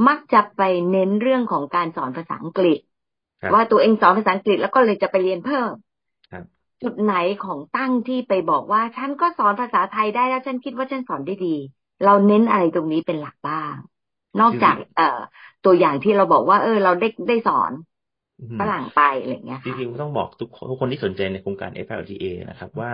[0.07, 2.79] มักจะไปเน้นเรื่องของการสอนภาษาอังกฤษ
[3.53, 5.71] ว่าตัวเองสอนภาษาอังกฤษแล้วก็เลยจะไปเรียนเพิ่ม
[6.81, 11.55] จุดไหนของตั้งที่ไปบอกว่า ฉันก็สอนภาษาไทยได้แล้วฉันคิดว่าฉันสอนได้ดี
[12.03, 13.75] เราเน้นอะไรตรงนี้เป็นหลักบ้าง
[14.41, 15.19] นอกจาก เอ่อ
[15.65, 17.71] ตัวอย่างที่เราบอกว่า เออ เราได้ได้สอน
[18.59, 22.91] ฝรั่งไปอะไรเงี้ยจริงๆต้องบอกทุกทุกคนที่สนใจในโครงการ FLTA นะครับ ว่า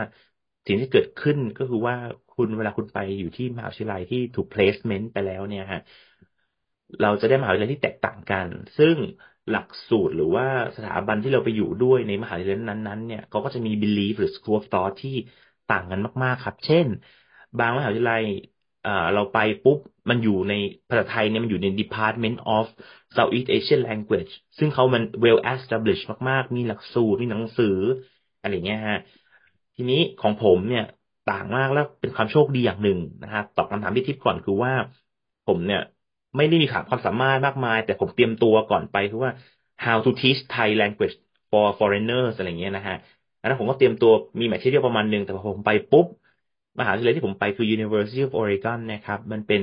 [0.65, 1.95] สิ่งที่เกิดขึ้นก็คือว่า
[2.30, 5.80] คุณเวลาคุณไปอยู่ที่มหาวิทยาลัยที่ถูก placement ไปแล้วเนี่ยฮะ
[6.99, 8.47] เราจะได้มหาวิทยาลัยที่แตกต่างกัน
[8.78, 8.97] ซึ่ง
[9.51, 10.45] หลักสูตรหรือว่า
[10.77, 15.15] สถาบันที่เราไปอยู่ด้วยในมหาวิทยาลัยนั้นๆเนี่ยเขาก็จะมี belief หรือ school of thought ที่
[15.67, 16.87] ต่างกันมาก ๆ ครับ เช่น
[17.59, 18.23] บางมหาวิทยาลัย
[19.13, 19.77] เราไปปุ๊บ
[20.09, 20.53] มันอยู่ใน
[20.89, 22.65] ภาษาไทยเนี่ยมันอยู่ใน Department of
[23.15, 27.77] Southeast Asian Language ซึ่งเขามัน well established มากๆ มีหลักสูตร มีหนังสือ
[28.39, 28.99] อะไรเงี้ยฮะ
[29.75, 30.83] ทีนี้ของผมเนี่ย
[31.25, 34.73] ต่างมากแล้วเป็นความโชคดีอย่างหนึ่งนะครับตอบคำถามพี่ทิพย์ก่อนคือว่า
[35.47, 35.81] ผมเนี่ย
[36.36, 39.32] ไม่ได้มีขาความสามารถมากมาย แต่ผมเตรียมตัวก่อนไปคือว่า
[39.84, 41.15] how to teach Thai language
[41.50, 42.96] for foreigners อะไรเงี้ยนะฮะ
[43.39, 46.06] อันนั้นผมก็เตรียมตัวมีแมทเทียลประมาณนึง แต่พอผมไปปุ๊บ
[46.80, 49.62] มหาวิทยาลัยที่ผมไปคือ University of Oregon นะครับ มันเป็น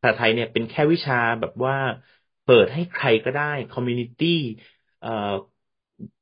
[0.00, 1.74] ภาษาไทยเนี่ยเป็นแค่วิชาแบบว่า
[2.42, 4.24] เปิดให้ใครก็ได้ community
[4.98, 5.08] เอ่อ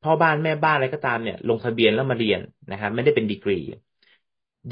[0.02, 3.58] พ่อบ้านแม่บ้านอะไรก็ตามเนี่ยลงทะเบียนแล้วมาเรียนนะครับไม่ได้เป็นดีกรี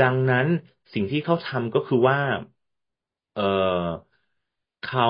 [0.01, 0.47] ดังนั้น
[0.93, 2.19] สิ่งที่เขาทำก็คือว่า
[3.33, 3.41] เออ
[4.85, 5.05] เขา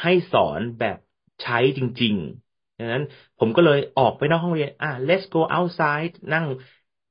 [0.00, 0.96] ให้สอนแบบ
[1.40, 3.02] ใช้จริงๆดังนั้น
[3.38, 6.46] ผมก็เลยออกไปนอกห้องเรียน อะ let's go outside นั่ง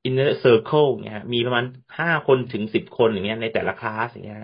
[0.06, 1.66] in a circle เนี่ยมีประมาณ
[1.98, 4.38] ห้าคนถึงสิบคนอย่างเงี้ยในแต่ละคลาสอย่างเงี้ย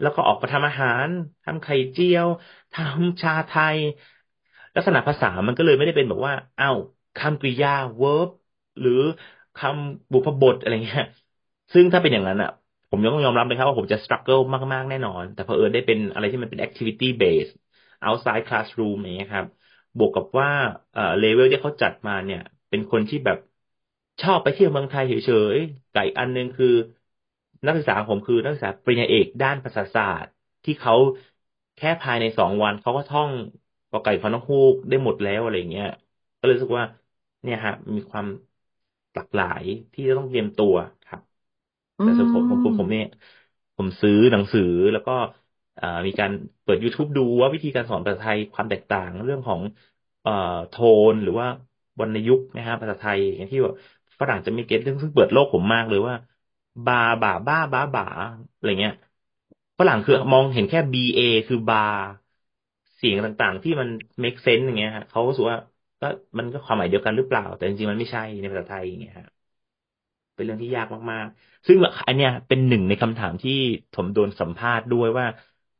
[0.00, 1.08] แล้วก็ออกมาทำอาหาร
[1.42, 2.26] ทำไข่เจียว
[2.72, 3.78] ทำชาไทย
[4.74, 6.66] ลักษณะภาษามันก็เลยไม่ได้เป็นแบบว่า เอ้า
[7.16, 8.28] คำกริยา verb
[8.78, 8.90] หรือ
[9.54, 11.04] คำบุพบทอะไรเงี้ย
[11.72, 12.48] ซึ่งถ้าเป็นอย่างนั้นอะ
[12.90, 14.40] ผมยังต้องยอมรับเลยครับว่าผมจะ struggle
[14.72, 17.52] มาก ๆ แน่นอน แต่พอเออได้เป็นอะไรที่มันเป็น activity based
[18.06, 19.46] outside classroom อย่างเงี้ยครับ
[19.96, 20.48] บวกกับว่า
[20.92, 23.38] เอ่อ level ที่เขาจัดมาเนี่ย เป็นคนที่แบบ
[24.20, 25.12] ชอบไปเที่ยวเมืองไทยเฉ
[25.54, 26.66] ยๆแต่อีกอันนึงคือ
[27.64, 30.32] นักศึกษาผมคือนักศึกษาปริญญาเอกด้านภาษาศาสตร์
[30.64, 30.94] ที่เขา
[31.76, 33.30] แค่ภายในสองวันเขาก็ท่อง
[33.90, 35.86] กอไก่พนกฮูกได้หมดแล้วอะไรเงี้ย
[36.38, 36.86] ก็เลยรู้สึกว่า
[37.42, 38.26] เนี่ยฮะมีความ
[39.14, 40.74] หลากหลายที่จะต้องเตรียมตัว
[41.04, 41.20] ครับ
[42.02, 43.04] แต่ส่วนผมผมผมเนี่ย
[43.76, 45.12] ผมซื้อหนังสือแล้วก็
[46.06, 46.30] มีการ
[46.62, 49.60] เปิด YouTube ดูว่าวิธีการสอนภาษาไทยความแตกต่างเรื่องของ
[50.20, 50.30] เอ่อ
[50.68, 50.74] โท
[51.12, 51.46] นหรือว่า
[52.00, 53.74] วรรณยุกต์นะฮะภาษาไทยอย่างที่แบบ
[54.20, 56.14] ฝรั่งจะไม่เก็ตซึ่งเปิดโลกผมมากเลยว่า
[56.84, 58.04] บาบ่าบ้าบ้าบ่า
[58.54, 58.92] อะไรเงี้ย
[59.78, 61.78] ฝรั่งคือมองเห็นแค่ B A คือบา
[62.96, 63.88] เสียงต่างๆ ที่มัน
[64.22, 65.58] make sense อย่างเงี้ยฮะเขาก็รู้สึกว่า
[66.00, 66.06] ก็
[66.38, 69.26] มันก็ความหมายเดียวกันหรือเปล่า แต่จริงๆมันไม่ใช่ในภาษาไทยอย่างเงี้ยฮะ
[70.40, 71.76] เป็นเรื่องที่ยากมากๆ ซึ่ง
[72.06, 73.52] อันเนี้ยเป็นหนึ่งในคำถามที่
[73.92, 75.26] ผมโดนสัมภาษณ์ด้วยว่า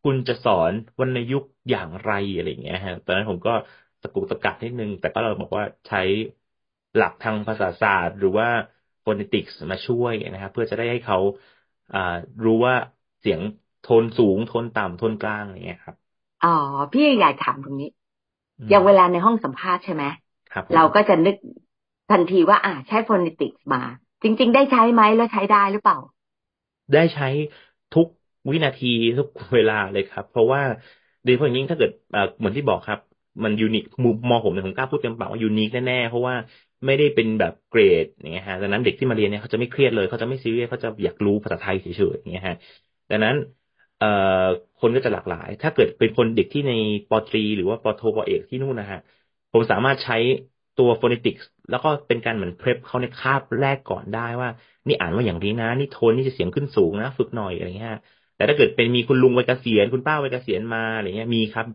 [0.02, 3.50] คุณจะสอนวรรณยุกต์อย่างไรอะไรเงี้ยฮะตอนนั้นผมก็
[4.00, 5.98] ตะกุกตะกักนิดนึง แต่ก็เราบอกว่าใช้
[6.94, 8.48] หลักทางภาษาศาสตร์ หรือว่า
[9.04, 11.16] phonetics มาช่วยนะครับเพื่อจะได้ให้เขา
[12.44, 12.74] รู้ว่า
[13.20, 13.40] เสียง
[13.80, 15.96] โทนสูง โทนต่ำโทนกลางอย่างเงี้ยครับ
[16.42, 16.48] อ๋อ
[16.92, 17.88] พี่อยากถามตรงนี้
[18.70, 20.04] อย่างเวลาในห้องสัมภาษณ์ใช่ไหม
[20.52, 21.36] ครับเราก็จะนึก
[22.10, 23.82] ทันทีว่า อ่าใช้ฟอนติกส์มา
[24.22, 25.98] จริง ๆ ได้ใช้ไหมแล้วใช้ได้หรือเปล่า
[26.92, 27.26] ได้ใช้
[27.92, 28.06] ทุก
[28.50, 28.86] วินาที
[29.18, 30.62] ทุกเวลาเลยครับ เพราะว่า
[31.22, 31.90] โดยเฉพาะอย่างยิ่งถ้าเกิด
[32.38, 32.98] เหมือนที่บอกครับ
[33.44, 36.36] มันยูนิคมุมมองผมเนี่ยผมกล้าพูดเต็มปากว่ายูนิคแน่ๆเพราะว่า
[36.86, 42.56] ไม่ได้เป็นแบบเกรดอย่างเงี้ยฮะดังนั้นเด็กที่มาเรียนเนี่ยเขาจะไม่เครียดเลยเขาจะไม่ซีเรียสเขาจะอยากรู้ภาษาไทยเฉยๆอย่างเงี้ยฮะ
[43.10, 43.34] ดังนั้น
[43.96, 44.06] เอ่อ
[44.76, 46.72] คนก็จะหลากหลาย ถ้าเกิดเป็นคนเด็กที่ใน
[47.08, 48.98] ปตรี หรือว่าปโทปเอกที่นู่นนะฮะ
[49.52, 50.14] ผมสามารถใช้
[50.76, 54.48] ตัวโฟนิติกส์แล้วก็เป็นการเหมือนเพลฟเขาในคาบแรกก่อนได้ว่า
[54.86, 57.92] นี่อ่านว่าอย่างนี้นะ นี่โทนนี่จะเสียงขึ้นสูงนะ ฝึกหน่อยอะไรเงี้ย
[58.34, 61.66] แต่ถ้าเกิดเป็นมีคุณลุงวัยเกษียณคุณป้าวัยเกษียณมาอะไรเงี้ยมีครับ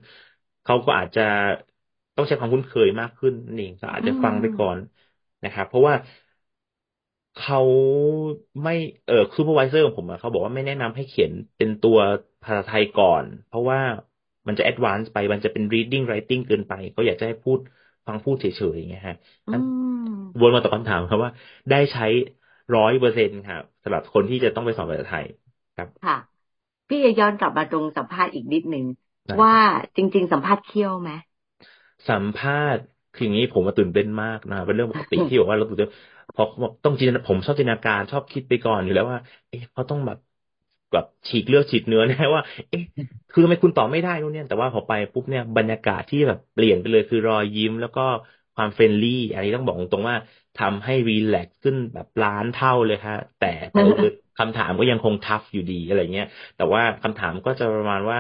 [0.63, 1.21] เขาก็อาจจะ
[2.15, 4.77] ต้องใช้ความคุ้นเคยมากขึ้นนี่ก็อาจจะฟังไปก่อน
[5.43, 5.95] นะครับเพราะว่า
[7.36, 7.58] เขา
[8.63, 8.71] ไม่
[9.05, 11.97] เออคือ supervisor ของผมอะเขาบอกว่าไม่แนะนำให้เขียนเป็นตัว
[12.41, 13.79] ภาษาไทยก่อน เพราะว่า
[14.47, 17.60] มันจะ advance ไปมันจะเป็น reading writing เกินไปเขาอยากจะให้พูด
[18.07, 19.15] ฟังพูดเฉยๆอย่างเงี้ยฮะ
[20.41, 21.31] วนมาตอบคำถามครับว่า
[21.69, 22.03] ได้ใช้
[22.75, 25.25] ร้อยเปอร์เซ็นครับสำหรับคนที่จะต้องไปสอบภาษาไทย
[25.75, 26.15] ครับ ค่ะ
[26.89, 28.85] พี่จะย้อนกลับมาตรงสัมภาษณ์อีกนิดหนึ่ง
[29.41, 29.55] ว่า
[29.95, 31.11] จริง ๆ สัมภาษณ์เคี่ยวไหม
[32.07, 35.89] สัมภาษณ์คืออย่างนี้ผมมาตื่นเต้นมากนะเป็นเรื่องปกติที่บอกว่าเราตื่นเต้น
[36.35, 36.43] พอ
[36.83, 40.17] ต้องจินผมชอบจินตนาการชอบคิดไปก่อนอยู่แล้วว่า เอ๊ะเขาต้องแบบ
[40.95, 42.84] แบบฉีกเลือดฉีกเนื้อแน่ว่า เอ๊ะ
[43.29, 48.01] คือทำไมคุณตอบไม่ได้นู่นเนี่ยแต่ว่าพอไปปุ๊บเนี่ยบรรยากาศที่แบบเปลี่ยนไปเลยคือรอยยิ้มแล้วก็
[48.55, 50.15] ความ friendly อันนี้ต้องบอกตรงว่า
[50.55, 53.45] ทำให้ relax ขึ้นแบบล้านเท่าเลยฮะแต่
[54.38, 58.19] คำถามก็ยังคง tough อยู่ดีอะไรเงี้ยแต่ว่าคำถามก็จะประมาณว่า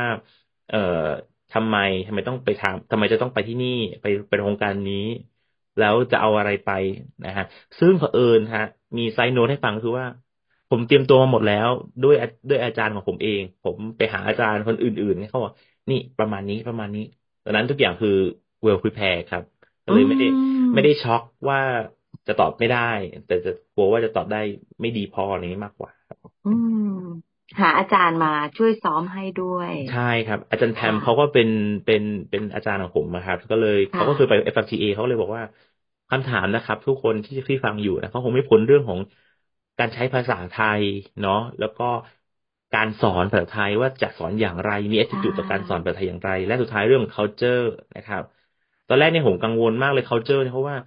[0.67, 0.77] เอ่อ
[1.51, 1.75] ทำไม
[2.07, 3.67] ทำไมต้องไปทำทำไมจะต้องไปที่นี่
[4.01, 4.95] ไปไปโครงการนี้
[5.77, 6.69] แล้วจะเอาอะไรไป
[7.23, 7.43] นะฮะ
[7.79, 8.61] ซึ่งเผอิญฮะ
[8.97, 10.05] มี side note ให้ฟังคือว่า
[10.75, 11.69] ผมเตรียมตัวมาหมดแล้ว
[12.01, 12.15] ด้วย
[12.49, 15.51] ด้วยอาจารย์ของผมเอง ผมไปหาอาจารย์คนอื่นๆเขาบอก
[15.89, 17.01] นี่ประมาณนี้ประมาณนี้
[17.43, 18.09] ดังนั้นทุกอย่างคือ
[18.65, 19.43] well prepare ครับ
[19.85, 20.25] ก็เลยไม่ได้
[20.73, 21.59] ไม่ได้ช็อกว่า
[22.27, 22.77] จะตอบไม่ได้
[23.25, 24.37] แต่จะกลัวว่าจะตอบได้
[24.81, 26.49] ไม่ดีพออะไรนี้มากกว่าครับอื
[26.87, 26.89] ม
[27.59, 31.47] หาอาจารย์มาช่วยซ้อมให้ด้วย ใช่ครับ อาจารย์แพมเขาก็เป็น
[31.85, 35.43] เป็นเป็นอาจารย์ของผมนะครับก็เลยเขาก็เคยไป FFTA เขาเลยบอกว่า
[36.09, 38.99] คำถามนะครับ ทุกคนที่ที่ฟังอยู่นะเขาคงไม่พ้นเรื่องของ
[39.79, 40.83] การใช้ภาษาไทย
[41.19, 41.83] เนาะแล้วก็
[42.71, 47.61] การสอนภาษาไทยว่าจะสอนอย่างไร มี attitude ต่อการสอนภาษาไทยอย่างไร และสุดท้ายเรื่อง culture
[47.95, 48.23] นะครับ
[48.87, 50.77] ตอนแรกเนี่ยผมกังวลมากเลย culture เพราะว่า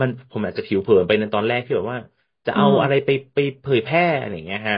[0.00, 1.98] มันผมอาจจะผิวเผินไปในตอนแรกที่แบบว่า
[2.46, 4.76] จะเอาอะไรไปไปเผยแพร่อะไรอย่างเงี้ยฮะ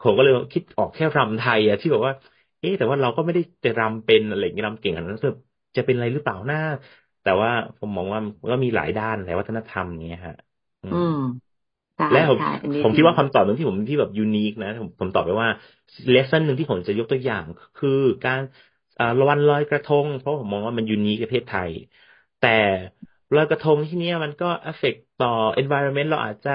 [0.00, 2.14] ผมก็เลยคิดออกแค่รำไทยอะที่บอกว่า
[2.60, 5.18] เอ๊แต่ว่าเราก็ไม่ได้จะรำเป็นอะไรอย่างเงี้ยรำเก่งอันนั้น
[5.76, 6.58] จะเป็นอะไรหรือเปล่าหน้า
[7.22, 10.34] แต่ว่าผมมองว่ามันก็มีหลายด้านหลายวัฒนธรรมเงี้ยฮะ
[10.82, 10.98] อืม
[12.10, 12.38] และผม
[12.82, 15.48] ผมคิดว่าคำตอบหนึ่งที่ผมที่แบบ unique นะผมผมตอบไปว่า
[16.10, 17.44] lesson หนึ่งที่ผมจะยกตัวอย่าง
[17.76, 17.88] คือ
[18.24, 18.40] การ
[18.98, 21.72] อ่าวันลอยกระทง เพราะผมมองว่ามัน unique ประเทศไทย
[22.38, 22.48] แต่
[23.34, 25.28] ลอยกระทงที่นี้มันก็เอฟเฟกต่อ
[25.60, 26.50] environment เราอาจจะ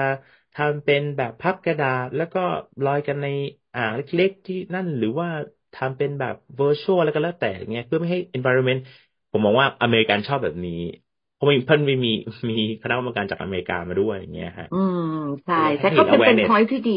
[0.54, 2.40] ทำเป็นแบบพับกระดาษ แล้วก็
[2.84, 3.26] ลอยกันใน
[3.74, 5.28] อ่างเล็กๆที่นั่นหรือว่า
[5.72, 8.80] ทำเป็นแบบ virtual แล้วก็แล้วแต่เงี้ยเพื่อไม่ให้ environment
[9.30, 10.72] ผมมองว่าอเมริกันชอบแบบนี้
[11.09, 12.10] เพราะมีเพิ่นมีมี
[12.50, 14.98] มีคณะกรรมการจากอเมริกามาด้วยอย่างเงี้ยฮะ อืม
[15.44, 16.92] ใช่แต่ก็เป็นเป็นพอยที่ดี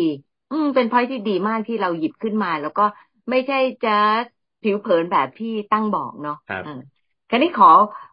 [0.49, 2.81] อืมเป็นพอยที่ดีมากที่เราหยิบขึ้นมา แล้วก็
[3.29, 3.89] ไม่ใช่จะ
[4.61, 6.83] ผิวเผินแบบที่ตั้งบอกเนาะครับ
[7.27, 7.67] คราวนี้ขอ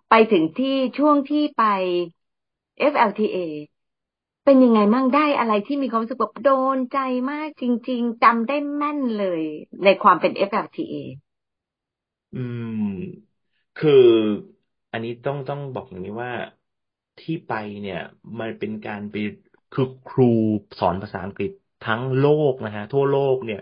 [0.08, 1.60] ไปถึงที่ช่วงที่ไป
[2.78, 3.36] FLTA
[4.44, 6.98] เป็นยังไงมั่งได้อะไรที่มีความรู้สึกแบบโดนใจ
[7.30, 9.42] มากจริง ๆจำได้แม่นเลย
[9.84, 10.94] ในความเป็น FLTA
[12.32, 12.38] อื
[12.70, 13.30] ม
[13.76, 13.90] คือ
[14.92, 16.32] อันนี้ต้องต้องบอกอย่างนี้ว่า
[17.18, 17.50] ที่ไป
[17.80, 17.96] เนี่ย
[18.40, 19.14] มันเป็นการไป
[19.70, 20.24] คือครู
[20.78, 21.50] สอนภาษาอังกฤษ
[21.82, 23.58] ทั้งโลกนะฮะทั่วโลกเนี่ย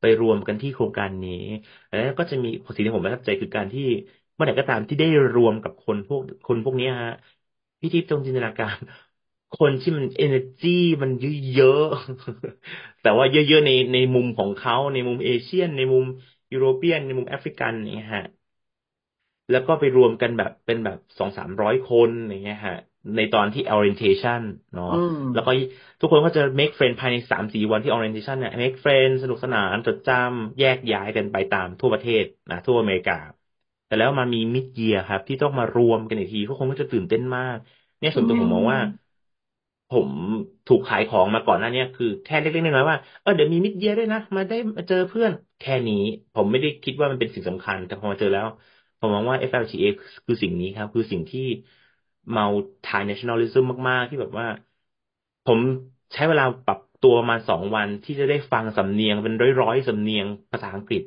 [0.00, 1.30] ไปรวมกันที่โครงการนี้
[1.88, 3.82] แล้วก็จะมีสิ่งที่ผมประทับใจคือการที่
[4.32, 7.10] เมื่อไหร่ก็ตามที่ได้รวมกับคนพวกคนพวกนี้ฮะ
[7.80, 8.78] พี่ทิพย์จงจินตนาการ
[9.52, 10.68] คนที่มันเอเนจี
[11.02, 16.04] มันเยอะๆแต่ว่าเยอะๆในในมุมของเขาในมุมเอเชียน ในมุม
[16.52, 18.22] ยุโรเปียนในมุมแอฟริกันเนี่ยฮะ
[19.50, 22.74] แล้วก็ไปรวมกันแบบเป็นแบบสองสามร้อยคนอย่างเงี้ยฮะ
[23.16, 24.84] ในตอนที่ orientation เนาะ
[25.32, 25.50] แล้วก็
[26.00, 33.14] ทุกคนก็จะ make friend ภายในสามสี่วันที่ orientation เนี่ย make friend สนุกสนานจดจำแยกย้ายกันไปตามทั่วประเทศนะทั่วอเมริกา
[33.84, 37.56] แต่แล้วมามีมิดเยียครับ ที่ต้องมารวมกันอีกทีก็คงก็จะตื่นเต้นมาก
[37.98, 38.78] เนี่ยส่วนตัวผมมองว่า
[39.88, 40.10] ผม
[40.66, 45.94] ถูกขายของมาก่อนหน้านี้คือแค่เล็กๆน้อยๆว่าเออเดี๋ยวมีมิดเยียด้วยนะ มาได้มาเจอเพื่อนแค่นี้
[46.32, 48.46] ผมไม่ได้คิดว่ามันเป็นสิ่งสำคัญ แต่พอมาเจอแล้ว
[49.02, 49.84] ผมมองว่า FLTA
[50.26, 51.40] คือสิ่งนี้ครับ คือสิ่งที่
[52.30, 52.44] เมา
[52.84, 54.46] ทาย nationalism มาก ๆ ที่แบบว่า
[55.44, 55.60] ผม
[56.12, 61.02] ใช้เวลาปรับตัวมาสองวันที่จะได้ฟังสำเนียงเป็นร้อยๆสำเนียงภาษาอังกฤษ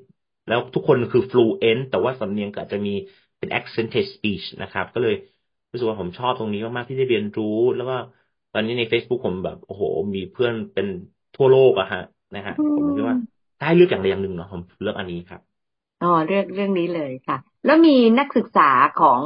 [0.45, 2.91] แล้วทุกคนคือ fluent แต่ว่าสำเนียงก็อาจจะมี
[3.37, 5.13] เป็น accented speech นะครับ ก็เลย
[5.69, 7.93] รู้สึกว่าผมชอบตรงนี้มากๆที่ได้เรียนรู้ แล้วก็
[8.51, 9.83] ตอนนี้ใน Facebook ผมแบบโอ้โห
[10.15, 10.87] มีเพื่อนเป็น
[11.33, 11.99] ทั่วโลกอะฮะ
[12.33, 13.15] นะฮะผมคิดว่า
[13.59, 15.41] ได้เลือกอย่างใดอย่างหนึ่งเนาะผมเลือกอันนี้ครับ
[15.99, 18.61] อ๋อเรื่องเรื่องนี้เลยค่ะ แล้วมีนักศึกษา
[18.95, 19.23] ของ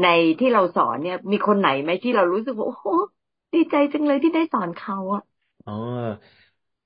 [0.00, 0.06] ใน
[0.38, 2.86] ที่เราสอนเนี่ย มีคนไหนไหมที่เรารู้สึกว่าโอ้โห
[3.54, 5.22] ดีใจจังเลยที่ได้สอนเขาอะ
[5.66, 5.72] อ๋อ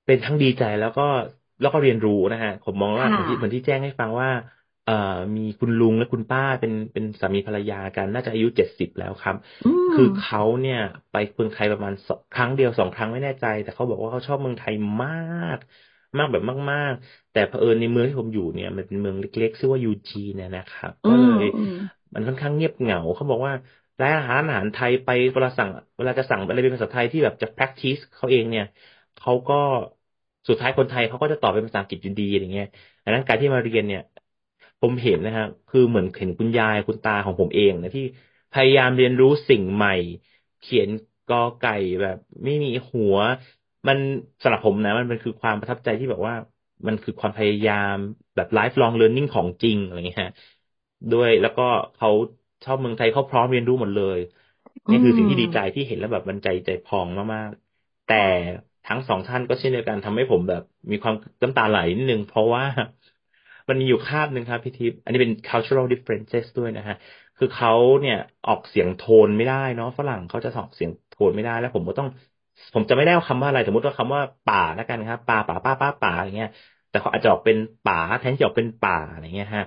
[0.05, 1.03] เป็นทั้งดีใจแล้วก็
[1.61, 4.31] แล้วก็เรียนรู้นะฮะผมมองว่าเหมือนที่เหมือนที่แจ้งให้ฟังว่า
[4.85, 4.93] เอ่อ
[5.37, 9.37] มีคุณลุงและคุณป้าเป็นเป็นสามีภรรยากัน น่าจะอายุเจ็ดสิบแล้วครับ
[9.91, 10.77] คือเขาเนี่ย
[11.11, 11.93] ไปเมืองไทยประมาณ
[12.33, 15.11] ครั้งเดียวสองครั้งไม่แน่ใจ แต่เขาบอกว่าเขาชอบเมืองไทยมา
[15.57, 15.59] ก
[16.19, 16.43] มากแบบ
[16.73, 21.43] มาก ๆ แต่เผอิญในเมืองที่ผมอยู่เนี่ย มันเป็นเมืองเล็กๆชื่อว่ายูจีเนี่ยนะครับก็เลย
[22.15, 23.53] มันค่อนข้างเงียบเหงาเขาบอกว่า
[24.01, 28.65] ร้านอาหารอาหารไทยไปเวลาสั่ง เวลาจะสั่งอะไรเป็นภาษาไทยที่แบบจะ practice เขาเองเนี่ย
[29.17, 29.55] เขาก็
[30.49, 32.67] สุดท้ายคนไทยเขาก็จะตอบเป็นภาษาอังกฤษอยู่ดีอย่างเงี้ย
[33.05, 34.01] ดังนั้นการที่มาเรียนเนี่ย
[34.81, 38.03] ผมเห็นนะฮะคือเหมือนเห็นคุณยายคุณตาของผมเองนะที่
[38.53, 39.91] พยายามเรียนรู้สิ่งใหม่
[40.59, 40.89] เขียน
[41.27, 41.71] กอไก่
[42.01, 43.17] แบบ ไม่มีหัว
[43.89, 43.99] มัน
[44.43, 46.35] สำหรับผมนะมันเป็นคือความประทับใจที่แบบว่า
[46.87, 47.95] มันคือความพยายาม
[48.37, 50.21] แบบ lifelong learning ของจริงอะไรเงี้ย
[51.11, 51.63] ด้วยแล้วก็
[51.95, 52.09] เขา
[52.65, 54.19] ชอบเมืองไทยเขาพร้อมเรียนรู้หมดเลย
[54.91, 58.15] นี่คือสิ่งที่ดีใจที่เห็นแล้วแบบมันใจใจพองมากๆ แต่
[58.85, 62.65] ทั้งสองท่านก็เช่นเดียวกันทำให้ผมแบบ มีความน้ำตาไหลนิดนึง เพราะว่า
[63.69, 66.95] มันมีอยู่คาบหนึ่งครับพี่ทิพย์อันนี้เป็น cultural differences ด้วยนะฮะ
[67.37, 72.09] คือเขาเนี่ยออกเสียงโทนไม่ได้เนาะฝรั่งเขาจะออกเสียงโทนไม่ได้แล้วผมก็ต้อง
[72.75, 76.49] ผมจะไม่ได้เอาคำว่าอะไร สมมติว่าคำว่าป่าแล้วกันครับป่าป่าป้าป้าป่าอย่างเงี้ย
[76.89, 79.65] แต่เขาอาจจะออกเป็นป่าแทนที่จะออกเป็นป่าอะไรเงี้ยฮะ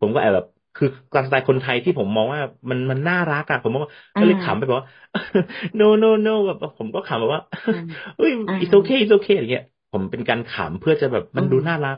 [0.00, 3.80] ผมก็แอบแบบคือการสไตล์คนไทยที่ผมมองว่ามันมันน่ารักอะผมก็
[4.18, 4.86] ก็เลยขำไปบอกว่า
[5.78, 7.40] no no no แบบผมก็ขำแบบว่า
[8.16, 8.30] เฮ้ย
[8.60, 11.96] it's okay it's okay อย่างเงี้ย ผมเป็นการขำเพื่อจะแบบมันดูน่ารัก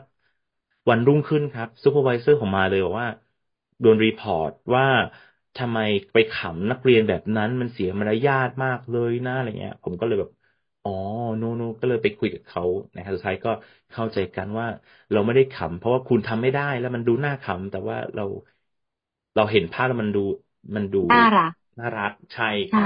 [0.89, 3.07] วันรุ่งขึ้นครับ supervisor ของมาเลยบอกว่า
[3.79, 4.85] โดน report ว่า
[5.55, 5.77] ทำไม
[6.13, 10.29] ไปขำนักเรียนแบบนั้นมันเสียมารยาทมากเลยนะอะไรเงี้ย ผมก็เลยแบบ
[10.87, 10.93] อ๋อ
[11.37, 12.63] no no ก็เลยไปคุยกับเขา
[12.95, 13.49] นะครับสุดท้ายก็
[13.91, 14.67] เข้าใจกันว่า
[15.11, 18.23] เราไม่ได้ขำเพราะว่าคุณทำไม่ได้แล้วมันดูน่าขำแต่ว่าเรา
[19.35, 20.19] เราเห็นภาพแล้วมันดู
[20.75, 22.79] มันดูน่ารักน่ารักใช่ใช่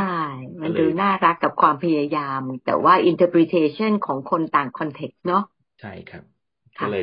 [0.61, 5.43] มันดูน่ารักกับความพยายาม แต่ว่า interpretation ของคนต่าง context เนาะ
[5.79, 6.23] ใช่ครับ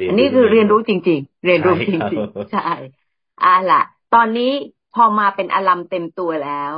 [0.06, 2.60] อันนี้คือเรียนรู้จริง ๆ เรียนรู้จริงๆ ใช่
[3.42, 3.82] อ่าล่ะ
[4.14, 4.52] ตอนนี้
[4.94, 6.74] พอมาเป็นอลัมเต็มตัวแล้ว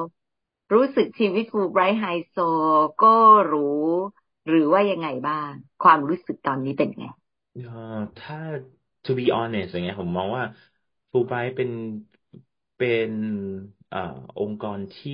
[0.72, 2.36] รู้สึกชีวิตฟูไบรท์ไฮโซ
[3.02, 3.16] ก็
[3.52, 3.86] รู้
[4.48, 5.50] หรือว่ายังไงบ้าง
[5.82, 7.04] ความรู้สึกตอนนี้เป็นไง
[8.18, 8.36] ถ้า
[9.04, 10.44] to be honest อย่างเงี้ยผมมองว่า
[11.10, 11.70] ฟูไบรท์เป็น
[12.76, 13.10] เป็น
[13.92, 15.12] องค์กรที่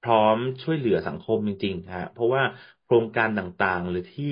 [0.00, 2.42] พร้อมช่วยเหลือสังคมจริงๆฮะเพราะว่า
[2.82, 4.26] โครงการต่างๆหรือที่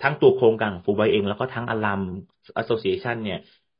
[0.00, 2.00] ทั้งตัวโครงการของฟูไบเอง แล้วก็ทั้ง alum
[2.54, 3.36] association เนี่ย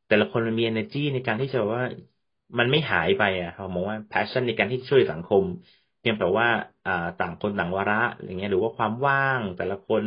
[0.07, 1.83] แต่ละคนมันมี energy ในการที่จะว่า
[2.59, 5.45] มันไม่หายไปอะผมมองว่า passion ในการที่ช่วยสังคม
[5.99, 6.47] เพียงแต่ว่า
[7.19, 10.05] ต่างคนต่างวาระอย่างเงี้ยหรือว่าความว่างแต่ละคน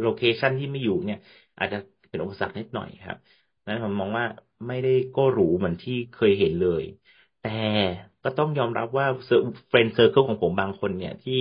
[0.00, 1.18] location ที่ไม่อยู่เนี่ย
[1.58, 1.76] อาจจะ
[2.08, 3.16] เป็นอุปสรรคนิดหน่อยครับ
[3.66, 4.24] นั้นผมมองว่า
[4.66, 6.84] ไม่ได้ก็หรูเหมือนที่เคยเห็นเลย
[7.40, 7.48] แต่
[8.22, 9.06] ก็ต้องยอมรับว่า
[9.68, 11.32] friend circle ของผมบางคนเนี่ยที่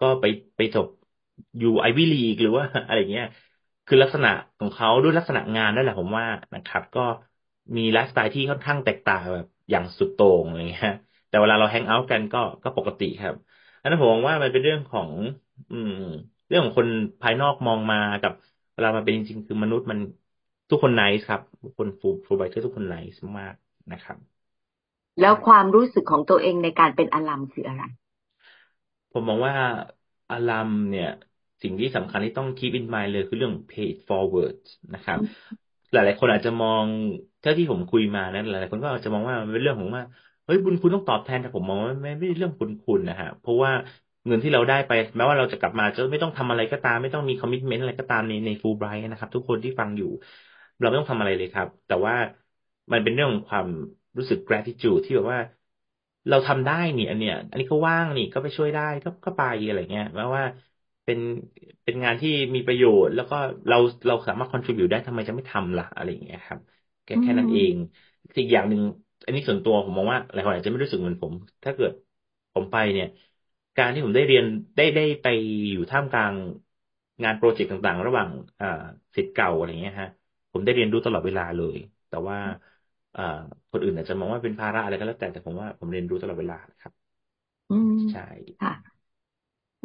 [0.00, 0.24] ก็ไป
[0.56, 0.86] ไปจบ
[1.58, 3.24] อยู่ Ivy League หรือว่าอะไรเงี้ย
[3.86, 7.00] คือลักษณะของเขาด้วยลักษณะงานนั่นแหละผมว่านะครับ ก็
[7.76, 10.90] มีไลฟ์สไตล์ที่ค่อนข้างแตกต่างแบบ อย่างสุดโต่งอะไรเงี้ย
[11.28, 13.34] แต่เวลาเรา hang out กันก็ก็ปกติครับ
[13.80, 15.12] อันนั้นผมมองว่ามันเป็นเรื่องของ
[15.70, 15.92] อืม
[16.46, 16.88] เรื่องของคน
[17.20, 18.32] ภายนอกมองมากับ
[18.72, 19.98] เวลามาเป็นจริงๆคือมนุษย์มัน
[20.70, 23.54] ทุกคน nice ครับทุกคนฟู Fulbrighter ทุกคน nice มาก
[23.90, 24.18] นะครับ
[25.20, 27.82] แล้วความรู้สึกของตัวเองในการเป็น alum คืออะไร
[29.10, 29.54] ผมมองว่า
[30.30, 31.06] alum เนี่ย
[31.62, 34.56] สิ่งที่สำคัญที่ต้อง keep in mind เลยคือเรื่อง pay it forward
[34.92, 35.18] นะครับ
[35.90, 36.86] หลายๆคนอาจจะมอง
[37.42, 40.02] เท่าที่ผมคุยมานะหลายๆคนก็อาจจะมองว่ามันเป็นเรื่องของว่า
[40.44, 43.72] เฮ้ยบุญคุณต้องตอบแทนแต่ผมมองว่าไม่ไม่ใช่เรื่องบุญคุณนะฮะเพราะว่า
[44.26, 50.06] เงินที่เราได้ไปแม้ว่าเราจะกลับมาจะไม่ต้องทำอะไรก็ตาม ไม่ต้องมีคอมมิชเมนต์อะไรก็ตามในในฟูลไบรท์นะครับ ทุกคนที่ฟังอยู่
[50.78, 52.14] เราไม่ต้องทำอะไรเลยครับ แต่ว่า
[52.92, 53.66] มันเป็นเรื่องของความ
[54.18, 55.40] รู้สึก gratitude ที่แบบว่า
[56.28, 60.44] เราทำได้นี่อันเนี้ย อันนี้ก็ว่างนี่ก็ไปช่วยได้ก็ก็ไปอะไรเงี้ยแม้ว่า
[61.04, 61.18] เป็น
[61.84, 63.34] เป็นงานที่มีประโยชน์ แล้วก็
[63.68, 63.76] เรา
[64.06, 66.60] เราสามารถ contribute ได้ทำไมจะไม่ทำล่ะอะไรอย่างเงี้ยครับ
[67.04, 67.74] แค่แค่นั้นเอง
[68.38, 68.80] อีกอย่างหนึ่ง
[69.24, 71.34] อันนี้ส่วนตัวผมมองว่าหลายคนอาจจะไม่รู้สึกเหมือนผม
[71.64, 71.92] ถ้าเกิด
[72.54, 73.06] ผมไปเนี่ย
[73.76, 74.44] การที่ผมได้เรียน
[74.76, 75.26] ได้ได้ไป
[75.70, 76.34] อยู่ท่ามกลาง
[77.22, 78.28] งานโปรเจกต์ต่างๆ ระหว่าง
[78.60, 78.66] อ่า
[79.16, 80.08] สิทธิ์เก่าอะไรเงี้ยฮะ
[80.52, 81.76] ผมได้เรียนรู้ตลอดเวลาเลย
[82.08, 82.36] แต่ว่า
[83.14, 83.16] อ
[83.70, 86.92] คนอื่นอาจจะมองว่าเป็นภาระอะไรก็แล้วแต่แต่ผมว่าผมเรียนรู้ตลอดเวลาครับ
[87.68, 88.20] อืมใช่
[88.60, 88.72] ค่ะ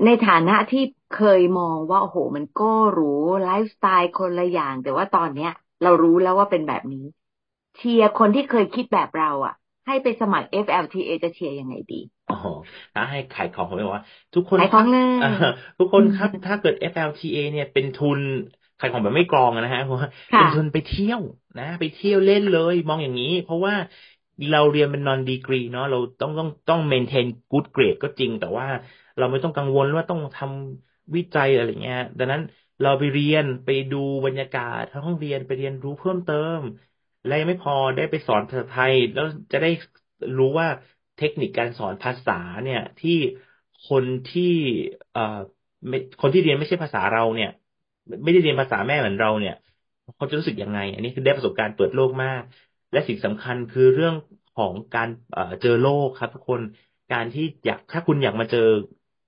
[0.06, 2.64] ในฐานะที่เคยมองว่าโอ้โหมันก็
[2.98, 3.08] รู้
[3.42, 5.50] ไลฟ์สไตล์คนละอย่าง แต่ว่าตอนเนี้ย
[5.84, 7.06] เรารู้แล้วว่าเป็นแบบนี้
[7.78, 9.54] เชียร์คนที่เคยคิดแบบเราอะ
[9.88, 12.34] ให้ไปสมัคร FLTA จะเชียร์ยังไงดีอ๋อ
[12.94, 15.26] ถ้าให้ขายของผมบอกว่า ทุกคนขายของเลยอ่า
[15.78, 18.22] ทุกคนครับถ้าเกิด FLTA เนี่ยเป็นทุน
[18.78, 21.22] ขายของแบบไม่กรองอะนะฮะเพราะว่าค่ะเป็นทุนไปเที่ยว
[21.58, 23.76] นะ ไปเที่ยวเล่นเลยมองอย่างนี้ เพราะว่า
[24.50, 28.68] เราเรียนเป็น non degree เนาะเราต้องต้องต้อง maintain good grade ก็จริง แต่ว่า
[29.18, 32.42] เราไม่ต้องกังวลว่าต้องทำวิจัยอะไรเงี้ย ดังนั้น
[32.80, 36.62] เราไปเรียนไปดูบรรยากาศทั้งห้องเรียนไปเรียนรู้เพิ่มเติม
[37.24, 39.68] และยังไม่พอได้ไปสอนภาษาไทย แล้วจะได้
[40.38, 40.68] รู้ว่า
[41.16, 43.12] เทคนิคการสอนภาษาเนี่ยที่
[43.84, 44.44] คนที่
[45.12, 45.22] เอ่อ
[45.90, 47.50] ไม่คนที่เรียนไม่ใช่ภาษาเราเนี่ย
[48.24, 49.54] ไม่ได้เรียนภาษาแม่เหมือนเราเนี่ย
[50.16, 52.42] เขาจะรู้สึกยังไง อันนี้คือได้ประสบการณ์เปิดโลกมาก
[52.92, 54.14] และสิ่งสำคัญคือเรื่อง
[54.54, 56.62] ของการเอ่อเจอโลกครับ ทุกคน
[57.10, 58.60] การที่อยากถ้าคุณอยากมาเจอ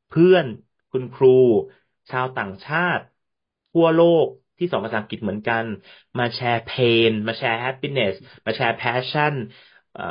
[0.07, 0.45] เพื่อน
[0.91, 1.27] คุณครู
[2.09, 3.03] ชาวต่างชาติ
[3.71, 4.27] ทั่วโลก
[4.57, 5.65] ที่สอนภาษาอังกฤษเหมือนกัน
[6.19, 6.69] มาแชร์เพ
[7.09, 8.13] นมาแชร์ happiness
[8.45, 9.33] มาแชร์ passion
[9.91, 10.01] เอ่อ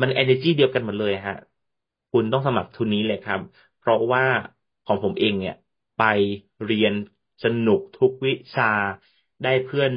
[0.00, 1.34] มัน energy เดียวกันหมดเลยฮะ
[2.10, 3.40] คุณต้องสมัครทุนนี้เลยครับ
[3.76, 4.24] เพราะว่า
[4.84, 5.54] ของผมเองเนี่ย
[5.96, 6.00] ไป
[6.64, 6.94] เรียน
[7.42, 8.64] สนุกทุกวิชา
[9.42, 9.92] ได้เพื่อน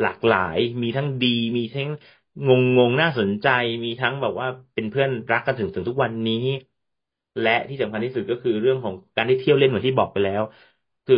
[0.00, 1.88] หลากหลาย มีทั้งดี มีทั้ง
[2.46, 3.46] งงงๆน่าสนใจ
[3.84, 6.34] มีทั้งแบบว่าเป็นเพื่อนรักกันถึงถึงทุกวันนี้
[7.40, 10.42] และที่สำคัญที่สุดก็คือเรื่องของการได้เที่ยวเล่นเหมือนที่บอกไปแล้ว
[11.06, 11.16] คือ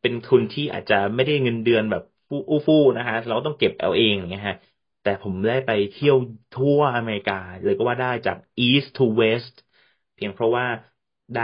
[0.00, 4.56] เป็นทุนที่อาจจะไม่ได้เงินเดือนแบบฟู่อู้ฟู่นะฮะเราก็ต้องเก็บเอาเองอย่างเงี้ยฮะ
[5.00, 6.16] แต่ผมได้ไปเที่ยว
[6.52, 9.52] ทั่วอเมริกา เลยก็ว่าได้จาก east to west
[10.14, 10.66] เพียงเพราะว่า
[11.34, 11.42] ได้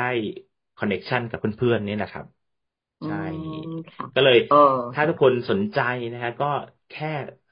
[0.76, 2.26] คอนเน็ชันกับเพื่อนๆนี่นะครับ
[3.04, 3.14] ใช่อื
[3.50, 4.56] มค่ะก็เลยเออ
[4.92, 5.78] ถ้าทุกคนสนใจ
[6.12, 6.46] นะฮะก็
[6.88, 7.06] แค่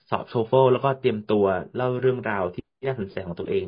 [0.08, 1.44] สอบโทเฟลแล้วก็เตรียมตัว
[1.74, 3.66] เล่าเรื่องราวที่น่าสนใจของตัวเอง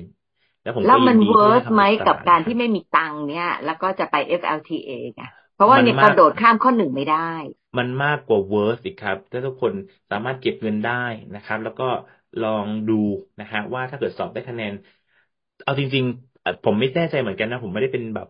[0.63, 5.23] แล้วผมแล้วก็ยิมันนดีเวิที่ร์จะกทำไหมศึษกับการนะที่ฮะไม่มีตังค์เนี่ย แล้วก็จะไป FLTA ไง
[5.57, 7.31] เพราะว่ามันเนี่ยมากกระโดดข้ามข้อหนึ่งไม่ได้
[7.79, 9.75] มันมากกว่า worth อีกครับ ถ้าทุกคน
[10.11, 10.93] สามารถเก็บเงินได้
[11.35, 11.85] นะครับ แล้วก็
[12.41, 12.93] ลองดู
[13.39, 14.73] นะฮะว่าถ้าเกิดสอบได้คะแนน
[15.63, 18.27] เอาจริงๆเอ่อผมไม่แน่ใจเหมือนกันนะ ผมไม่ได้เป็นแบบ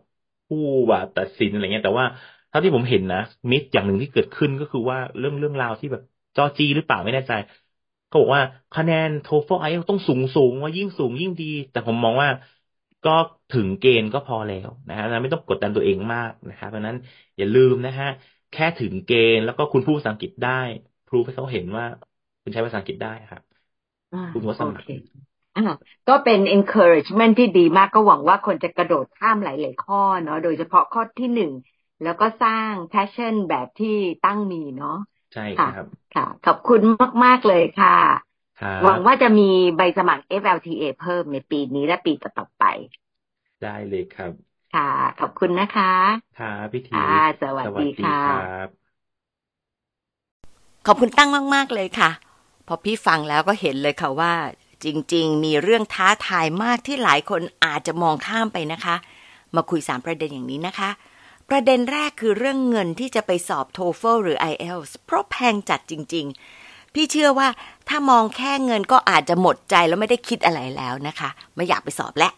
[0.49, 0.57] ผู้
[0.89, 2.07] แบบตัดสินอะไรเงี้ยแต่ว่า
[2.49, 3.19] เท่าที่ผมเห็นนะ
[3.51, 6.03] มิสอย่างหนึ่งที่เกิดขึ้นก็คือว่าเรื่องเรื่องราวที่แบบ
[6.37, 7.33] จอจีหรือเปล่าไม่แน่ใจ
[8.07, 12.29] เขาบอกว่าคะแนน TOEFL IELTS ต้องสูงสูงว่ายิ่งสูงยิ่งดี แต่ผมมองว่า
[13.07, 13.13] ก็
[13.51, 16.99] ถึงเกณฑ์ก็พอแล้วนะฮะไม่ต้องกดดันตัวเองมากนะครับเพราะฉะนั้น
[17.37, 18.07] อย่าลืมนะฮะ
[18.51, 20.51] แค่ถึงเกณฑ์แล้วก็คุณพูดภาษาอังกฤษได้
[21.07, 21.85] พรูฟให้เขาเห็นว่า
[22.43, 23.43] คุณใช้ภาษาอังกฤษได้ครับ
[24.13, 24.91] อ่าคุณก็สโอมัคเคร
[25.57, 25.63] อ่า
[26.09, 31.53] ก็เป็น encouragement ที่ดีมากก็หวังว่าคนจะกระโดดข้ามหลาย ๆ ข้อเนาะโดยเฉพาะข้อที่หนึ่ง
[32.03, 33.89] แล้วก็สร้าง passion แบบที่
[34.23, 34.91] ตั้งมีเนาะ
[35.33, 36.81] ใช่ค่ะครับ ค่ะ ขอบคุณ
[37.25, 38.11] มาก ๆ เลยค่ะครั
[38.83, 42.65] หวังบว่าจะมีใบสมัคร FLTA เพิ่มในปีนี้และปีต่อๆไป
[43.63, 44.33] ได้เลยครับ
[44.75, 44.91] ค่ะ
[45.21, 45.93] ขอบคุณนะคะ
[46.39, 48.69] ครับพี่ทีค่ะสวัสสวัสดีดีค่ะครับ
[50.87, 52.11] ขอบคุณตั้งมาก ๆ เลยค่ะ
[52.67, 54.35] พอพี่ฟังแล้วก็เห็นเลยค่ะว่า
[54.85, 58.97] จริง ๆ มีเรื่องท้าทายมากที่หลายคนอาจจะมองข้ามไปนะคะ
[59.57, 60.91] มาคุยสามประเด็นอย่างนี้นะคะ
[61.51, 66.37] ประเด็นแรกคือเรื่องเงินที่จะไปสอบ TOEFL หรือ IELTS เพราะแพงจัดจริง ๆ
[66.97, 67.49] พี่เชื่อว่า
[67.89, 72.33] ถ้ามองแค่เงินก็อาจจะหมดใจแล้วไม่ได้คิดอะไรแล้วนะคะ ไม่อยากไปสอบแล้ว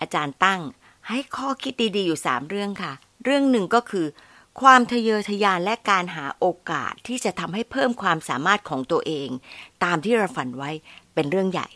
[0.00, 0.60] อาจารย์ตั้ง
[1.08, 2.92] ให้ข้อคิดดีๆอยู่ 3 เรื่องค่ะ
[3.24, 4.06] เรื่องหนึ่งก็คือ
[4.60, 9.28] ความทะเยอทะยานและการหาโอกาสที่จะทำให้เพิ่มความสามารถของตัวเอง
[9.84, 10.70] ตามที่เราฝันไว้
[11.14, 11.68] เป็นเรื่องใหญ่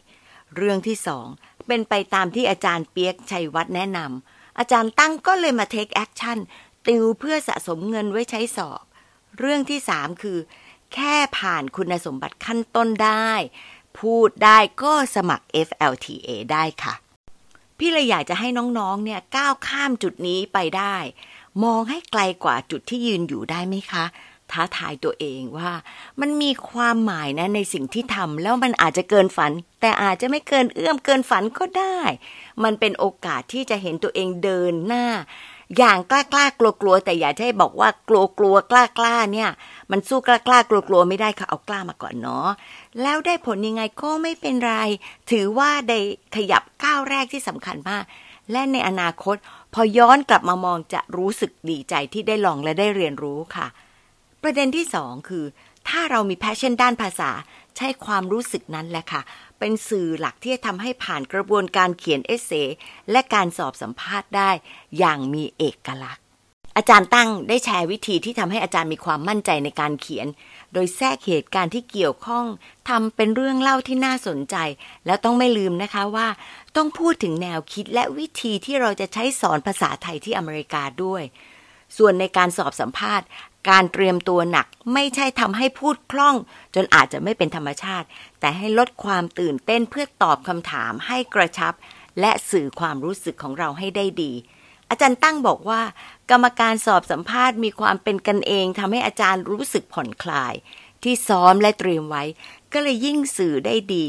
[0.56, 1.26] เรื่องที่สอง
[1.66, 6.38] เป็นไปตามที่อาจารย์เปียกชัยวัฒน์แนะนำอาจารย์ตั้งก็เลยมา take action
[6.86, 8.82] ติวเพื่อสะสมเงินไว้ใช้สอบ
[9.38, 10.38] เรื่องที่สามคือ
[10.94, 13.30] แค่ผ่านคุณสมบัติขั้นต้นได้
[13.98, 16.94] พูดได้ก็สมัคร FLTA ได้ค่ะ
[17.78, 18.48] พี่เลยอยากจะให้
[18.78, 20.96] น้องๆ เนี่ยก้าวข้ามจุดนี้ไปได้
[21.64, 24.04] มองให้ไกลกว่าจุดที่ยืนอยู่ได้ไหมคะ
[24.50, 25.72] ท้าทายตัวเองว่า
[26.20, 32.00] มันมีความหมายนะในสิ่งที่ทำแล้วมันอาจจะเกินฝัน แต่อาจจะไม่เกินเอื้อมเกินฝันก็ได้
[32.62, 35.06] มันเป็นโอกาสที่จะเห็นตัวเองเดินหน้า
[35.78, 39.50] อย่างกล้ากล้ากลัวกลัวแต่อย่าให้บอกว่ากลัวกลัวกล้ากล้าเนี่ย
[39.90, 42.48] มันสู้กล้ากล้ากลัวกลัวไม่ได้ค่ะเอากล้ามาก่อนเนาะ
[43.02, 44.74] แล้วได้ผลยังไงก็ไม่เป็นไร
[45.30, 45.98] ถือว่าได้
[46.36, 48.04] ขยับก้าวแรกที่สำคัญมาก
[48.52, 49.36] และในอนาคต
[49.74, 53.66] พอย้อนกลับมามองจะรู้สึกดีใจที่ได้ลองและได้เรียนรู้ค่ะ
[54.42, 55.44] ประเด็นที่สองคือ
[55.88, 57.30] ถ้าเรามี passion ด้านภาษา
[57.76, 59.22] ใช้ความรู้สึกนั้นแหละค่ะ
[59.60, 62.52] เป็นสื่อหลักที่จะทำให้ผ่านกระบวนการเขียน essay
[63.10, 64.50] และการสอบสัมภาษณ์ได้
[64.98, 66.24] อย่างมีเอกลักษณ์
[66.76, 70.26] อาจารย์ตั้งได้แชร์วิธีที่ทำให้อาจารย์มีความมั่นใจในการเขียน
[70.72, 72.44] โดยแทรกเหตุการณ์ที่เกี่ยวข้อง
[72.88, 74.56] ทำเป็นเรื่องเล่าที่น่าสนใจ
[75.06, 76.28] แล้วต้องไม่ลืมนะคะว่า
[76.76, 81.22] ต้องพูดถึงแนวคิดและวิธีที่เราจะใช้สอนภาษาไทยที่อเมริกาด้วย
[81.96, 83.26] ส่วนในการสอบสัมภาษณ์
[83.68, 86.36] การเตรียมตัวหนักไม่ใช่ทำให้พูดคล่อง
[86.74, 88.06] จนอาจจะไม่เป็นธรรมชาติ
[88.40, 91.74] แต่ให้ลดความตื่นเต้นเพื่อตอบคำถามให้กระชับ
[92.20, 94.32] และสื่อความรู้สึกของเราให้ได้ดี
[94.90, 95.82] อาจารย์ตั้งบอกว่า
[96.30, 100.54] กรรมการสอบสัมภาษณ์มีความเป็นกันเองทำให้อาจารย์รู้สึกผ่อนคลาย
[101.02, 102.24] ที่ซ้อมและเตรียมไว้
[102.72, 104.04] ก็เลยยิ่งสื่อได้ดี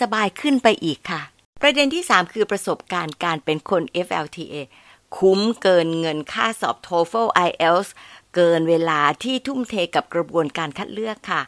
[0.00, 1.22] สบายๆขึ้นไปอีกค่ะ
[1.62, 4.54] ประเด็นที่ 3 คือประสบการณ์การเป็นคน FLTA
[5.16, 7.88] คุ้มเกินเงินค่าสอบ TOEFL IELTS
[8.34, 11.42] เกินเวลาที่ทุ่มเทกับกระบวนการคัดเลือกค่ะ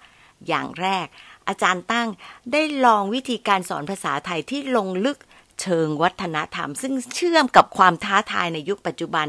[0.49, 1.07] อย่างแรก
[1.49, 2.09] อาจารย์ตั้ง
[2.53, 5.19] ได้ลองวิธีการสอนภาษาไทยที่ลงลึก
[5.61, 9.27] เชิงวัฒนธรรม ซึ่งเชื่อมกับความท้าทายในยุคปัจจุบัน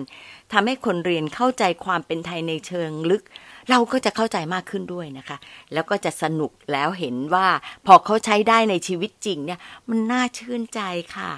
[0.52, 3.24] ทำให้คนเรียนเข้าใจความเป็นไทยในเชิงลึก
[3.70, 5.38] เราก็จะเข้าใจมากขึ้นด้วยนะคะ
[5.74, 7.48] แล้วก็จะสนุกแล้วเห็นว่า
[7.86, 10.82] พอเขาใช้ได้ในชีวิตจริงเนี่ย มันน่าชื่นใจ
[11.16, 11.32] ค่ะ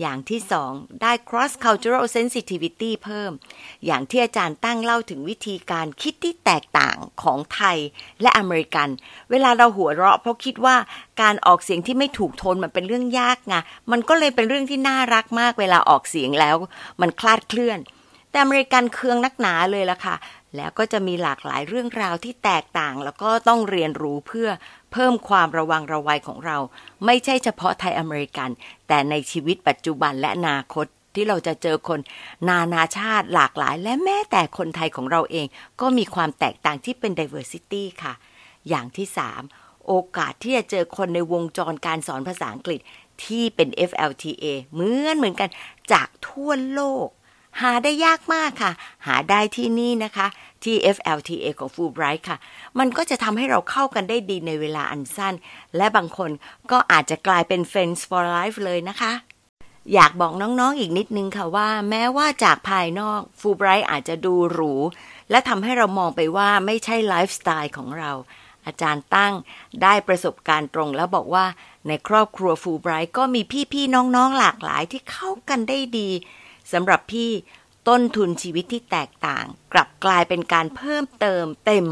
[0.00, 0.72] อย่างที่สอง
[1.02, 3.32] ได้ cross cultural sensitivity เพิ่ม
[3.86, 7.76] อย่างที่อาจารย์ตั้งเล่าถึงวิธีการคิดที่แตกต่างของไทย
[8.22, 8.88] และอเมริกัน
[9.30, 10.76] เวลาเราหัวเราะเพราะคิดว่า
[11.22, 13.54] การออกเสียงที่ไม่ถูกโทนมันเป็นเรื่องยากไง
[13.90, 16.56] มันก็เลยเป็นเรื่องที่น่ารักมากเวลาออกเสียงแล้ว
[17.00, 17.80] มันคลาดเคลื่อน
[18.30, 20.14] แต่อเมริกันเคืองนักหนาเลยล่ะค่ะ
[20.56, 24.48] แล้วก็จะมีหลากหลายเรื่องราวที่แตกต่าง แล้วก็ต้องเรียนรู้เพื่อ
[24.92, 26.58] เพิ่มความระวังระไวของเรา
[27.04, 28.50] ไม่ใช่เฉพาะไทยอเมริกัน
[28.88, 32.00] แต่ในชีวิตปัจจุบันและอนาคตที่เราจะเจอคน
[32.48, 35.46] นานาชาติหลากหลาย และแม้แต่คนไทยของเราเอง
[35.80, 38.14] ก็มีความแตกต่างที่เป็น diversity ค่ะ
[38.68, 39.06] อย่างที่
[39.46, 42.80] 3โอกาสที่จะเจอคนในวงจรการสอนภาษาอังกฤษ
[43.24, 45.48] ที่เป็น FLTA เหมือนเหมือนกัน
[45.92, 47.08] จากทั่วโลก
[47.60, 48.72] หาได้ยากมากค่ะ
[49.06, 50.26] หาได้ที่นี่นะคะ
[50.64, 52.36] ที่ FLTA ของ Fulbright ค่ะ
[52.78, 55.34] มันก็จะทำให้เราเข้ากันได้ดีในเวลาอันสั้น
[55.76, 56.30] และบางคน
[56.70, 59.12] ก็อาจจะกลายเป็น Friends for Life เลยนะคะ
[59.94, 64.74] อยากบอกน้องๆออีกนิดนึงค่ะว่า แม้ว่าจากภายนอก Fulbright อาจจะดูหรู
[65.30, 68.12] และทำให้เรามองไปว่าไม่ใช่ไลฟ์สไตล์ของเรา
[68.66, 69.34] อาจารย์ตั้ง
[69.82, 71.46] ได้ประสบการณ์ตรงแล้วบอกว่า
[71.88, 73.42] ในครอบครัวฟูไบรท์ก็มี
[73.72, 76.10] พี่ๆน้องๆหลากหลายที่เข้ากันได้ดี
[76.72, 77.30] สำหรับพี่
[77.88, 81.86] ต้นทุนชีวิตที่แตกต่าง กลับกลายเป็นการเพิ่มเติมเต็ม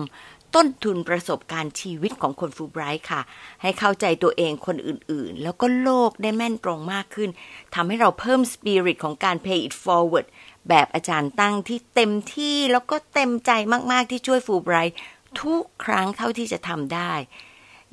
[0.54, 3.20] ต้นทุนประสบการณ์ชีวิตของคนฟูไบรท์ค่ะ
[3.62, 7.30] ให้เข้าใจตัวเองคนอื่นๆ แล้วก็โลกได้แม่นตรงมากขึ้น
[7.74, 10.26] ทำให้เราเพิ่มสปิริตของการ pay it forward
[10.68, 13.50] แบบอาจารย์ตั้งที่เต็มที่แล้วก็เต็มใจ
[13.92, 14.96] มากๆที่ช่วยฟูไบรท์
[15.42, 17.12] ทุกครั้งเท่าที่จะทำได้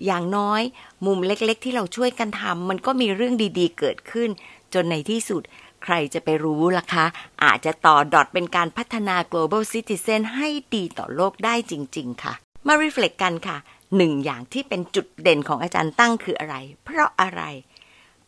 [0.05, 0.61] อย่างน้อย
[1.05, 4.29] มุมเล็กๆ ที่เราช่วยกันทำมันก็มีเรื่องดีๆ เกิดขึ้น
[4.73, 5.41] จนในที่สุด
[5.84, 7.05] ใครจะไปรู้ล่ะคะ
[7.43, 12.34] อาจจะต่อดอทเป็นการพัฒนา global citizen ให้ดีต่อโลกได้จริง ๆ ค่ะ
[12.67, 13.57] มารีเฟล็กกันค่ะ
[13.97, 16.55] หนึ่งอย่างที่เป็นจุดเด่นของอาจารย์ตั้งคืออะไร
[16.86, 17.41] เพราะอะไร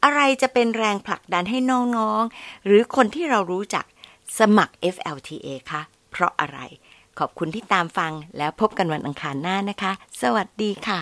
[0.04, 1.58] อะไรจะเป็นแรงผลักดันให้
[1.98, 3.86] น้องๆ หรือคนที่เรารู้จัก
[4.40, 5.82] สมัคร FLTA คะ
[6.12, 6.60] เพราะอะไร
[7.20, 9.92] ขอบคุณที่ตามฟังแล้วพบกันวันอังคารหน้านะคะ
[10.22, 11.00] สวัสดีค่ะ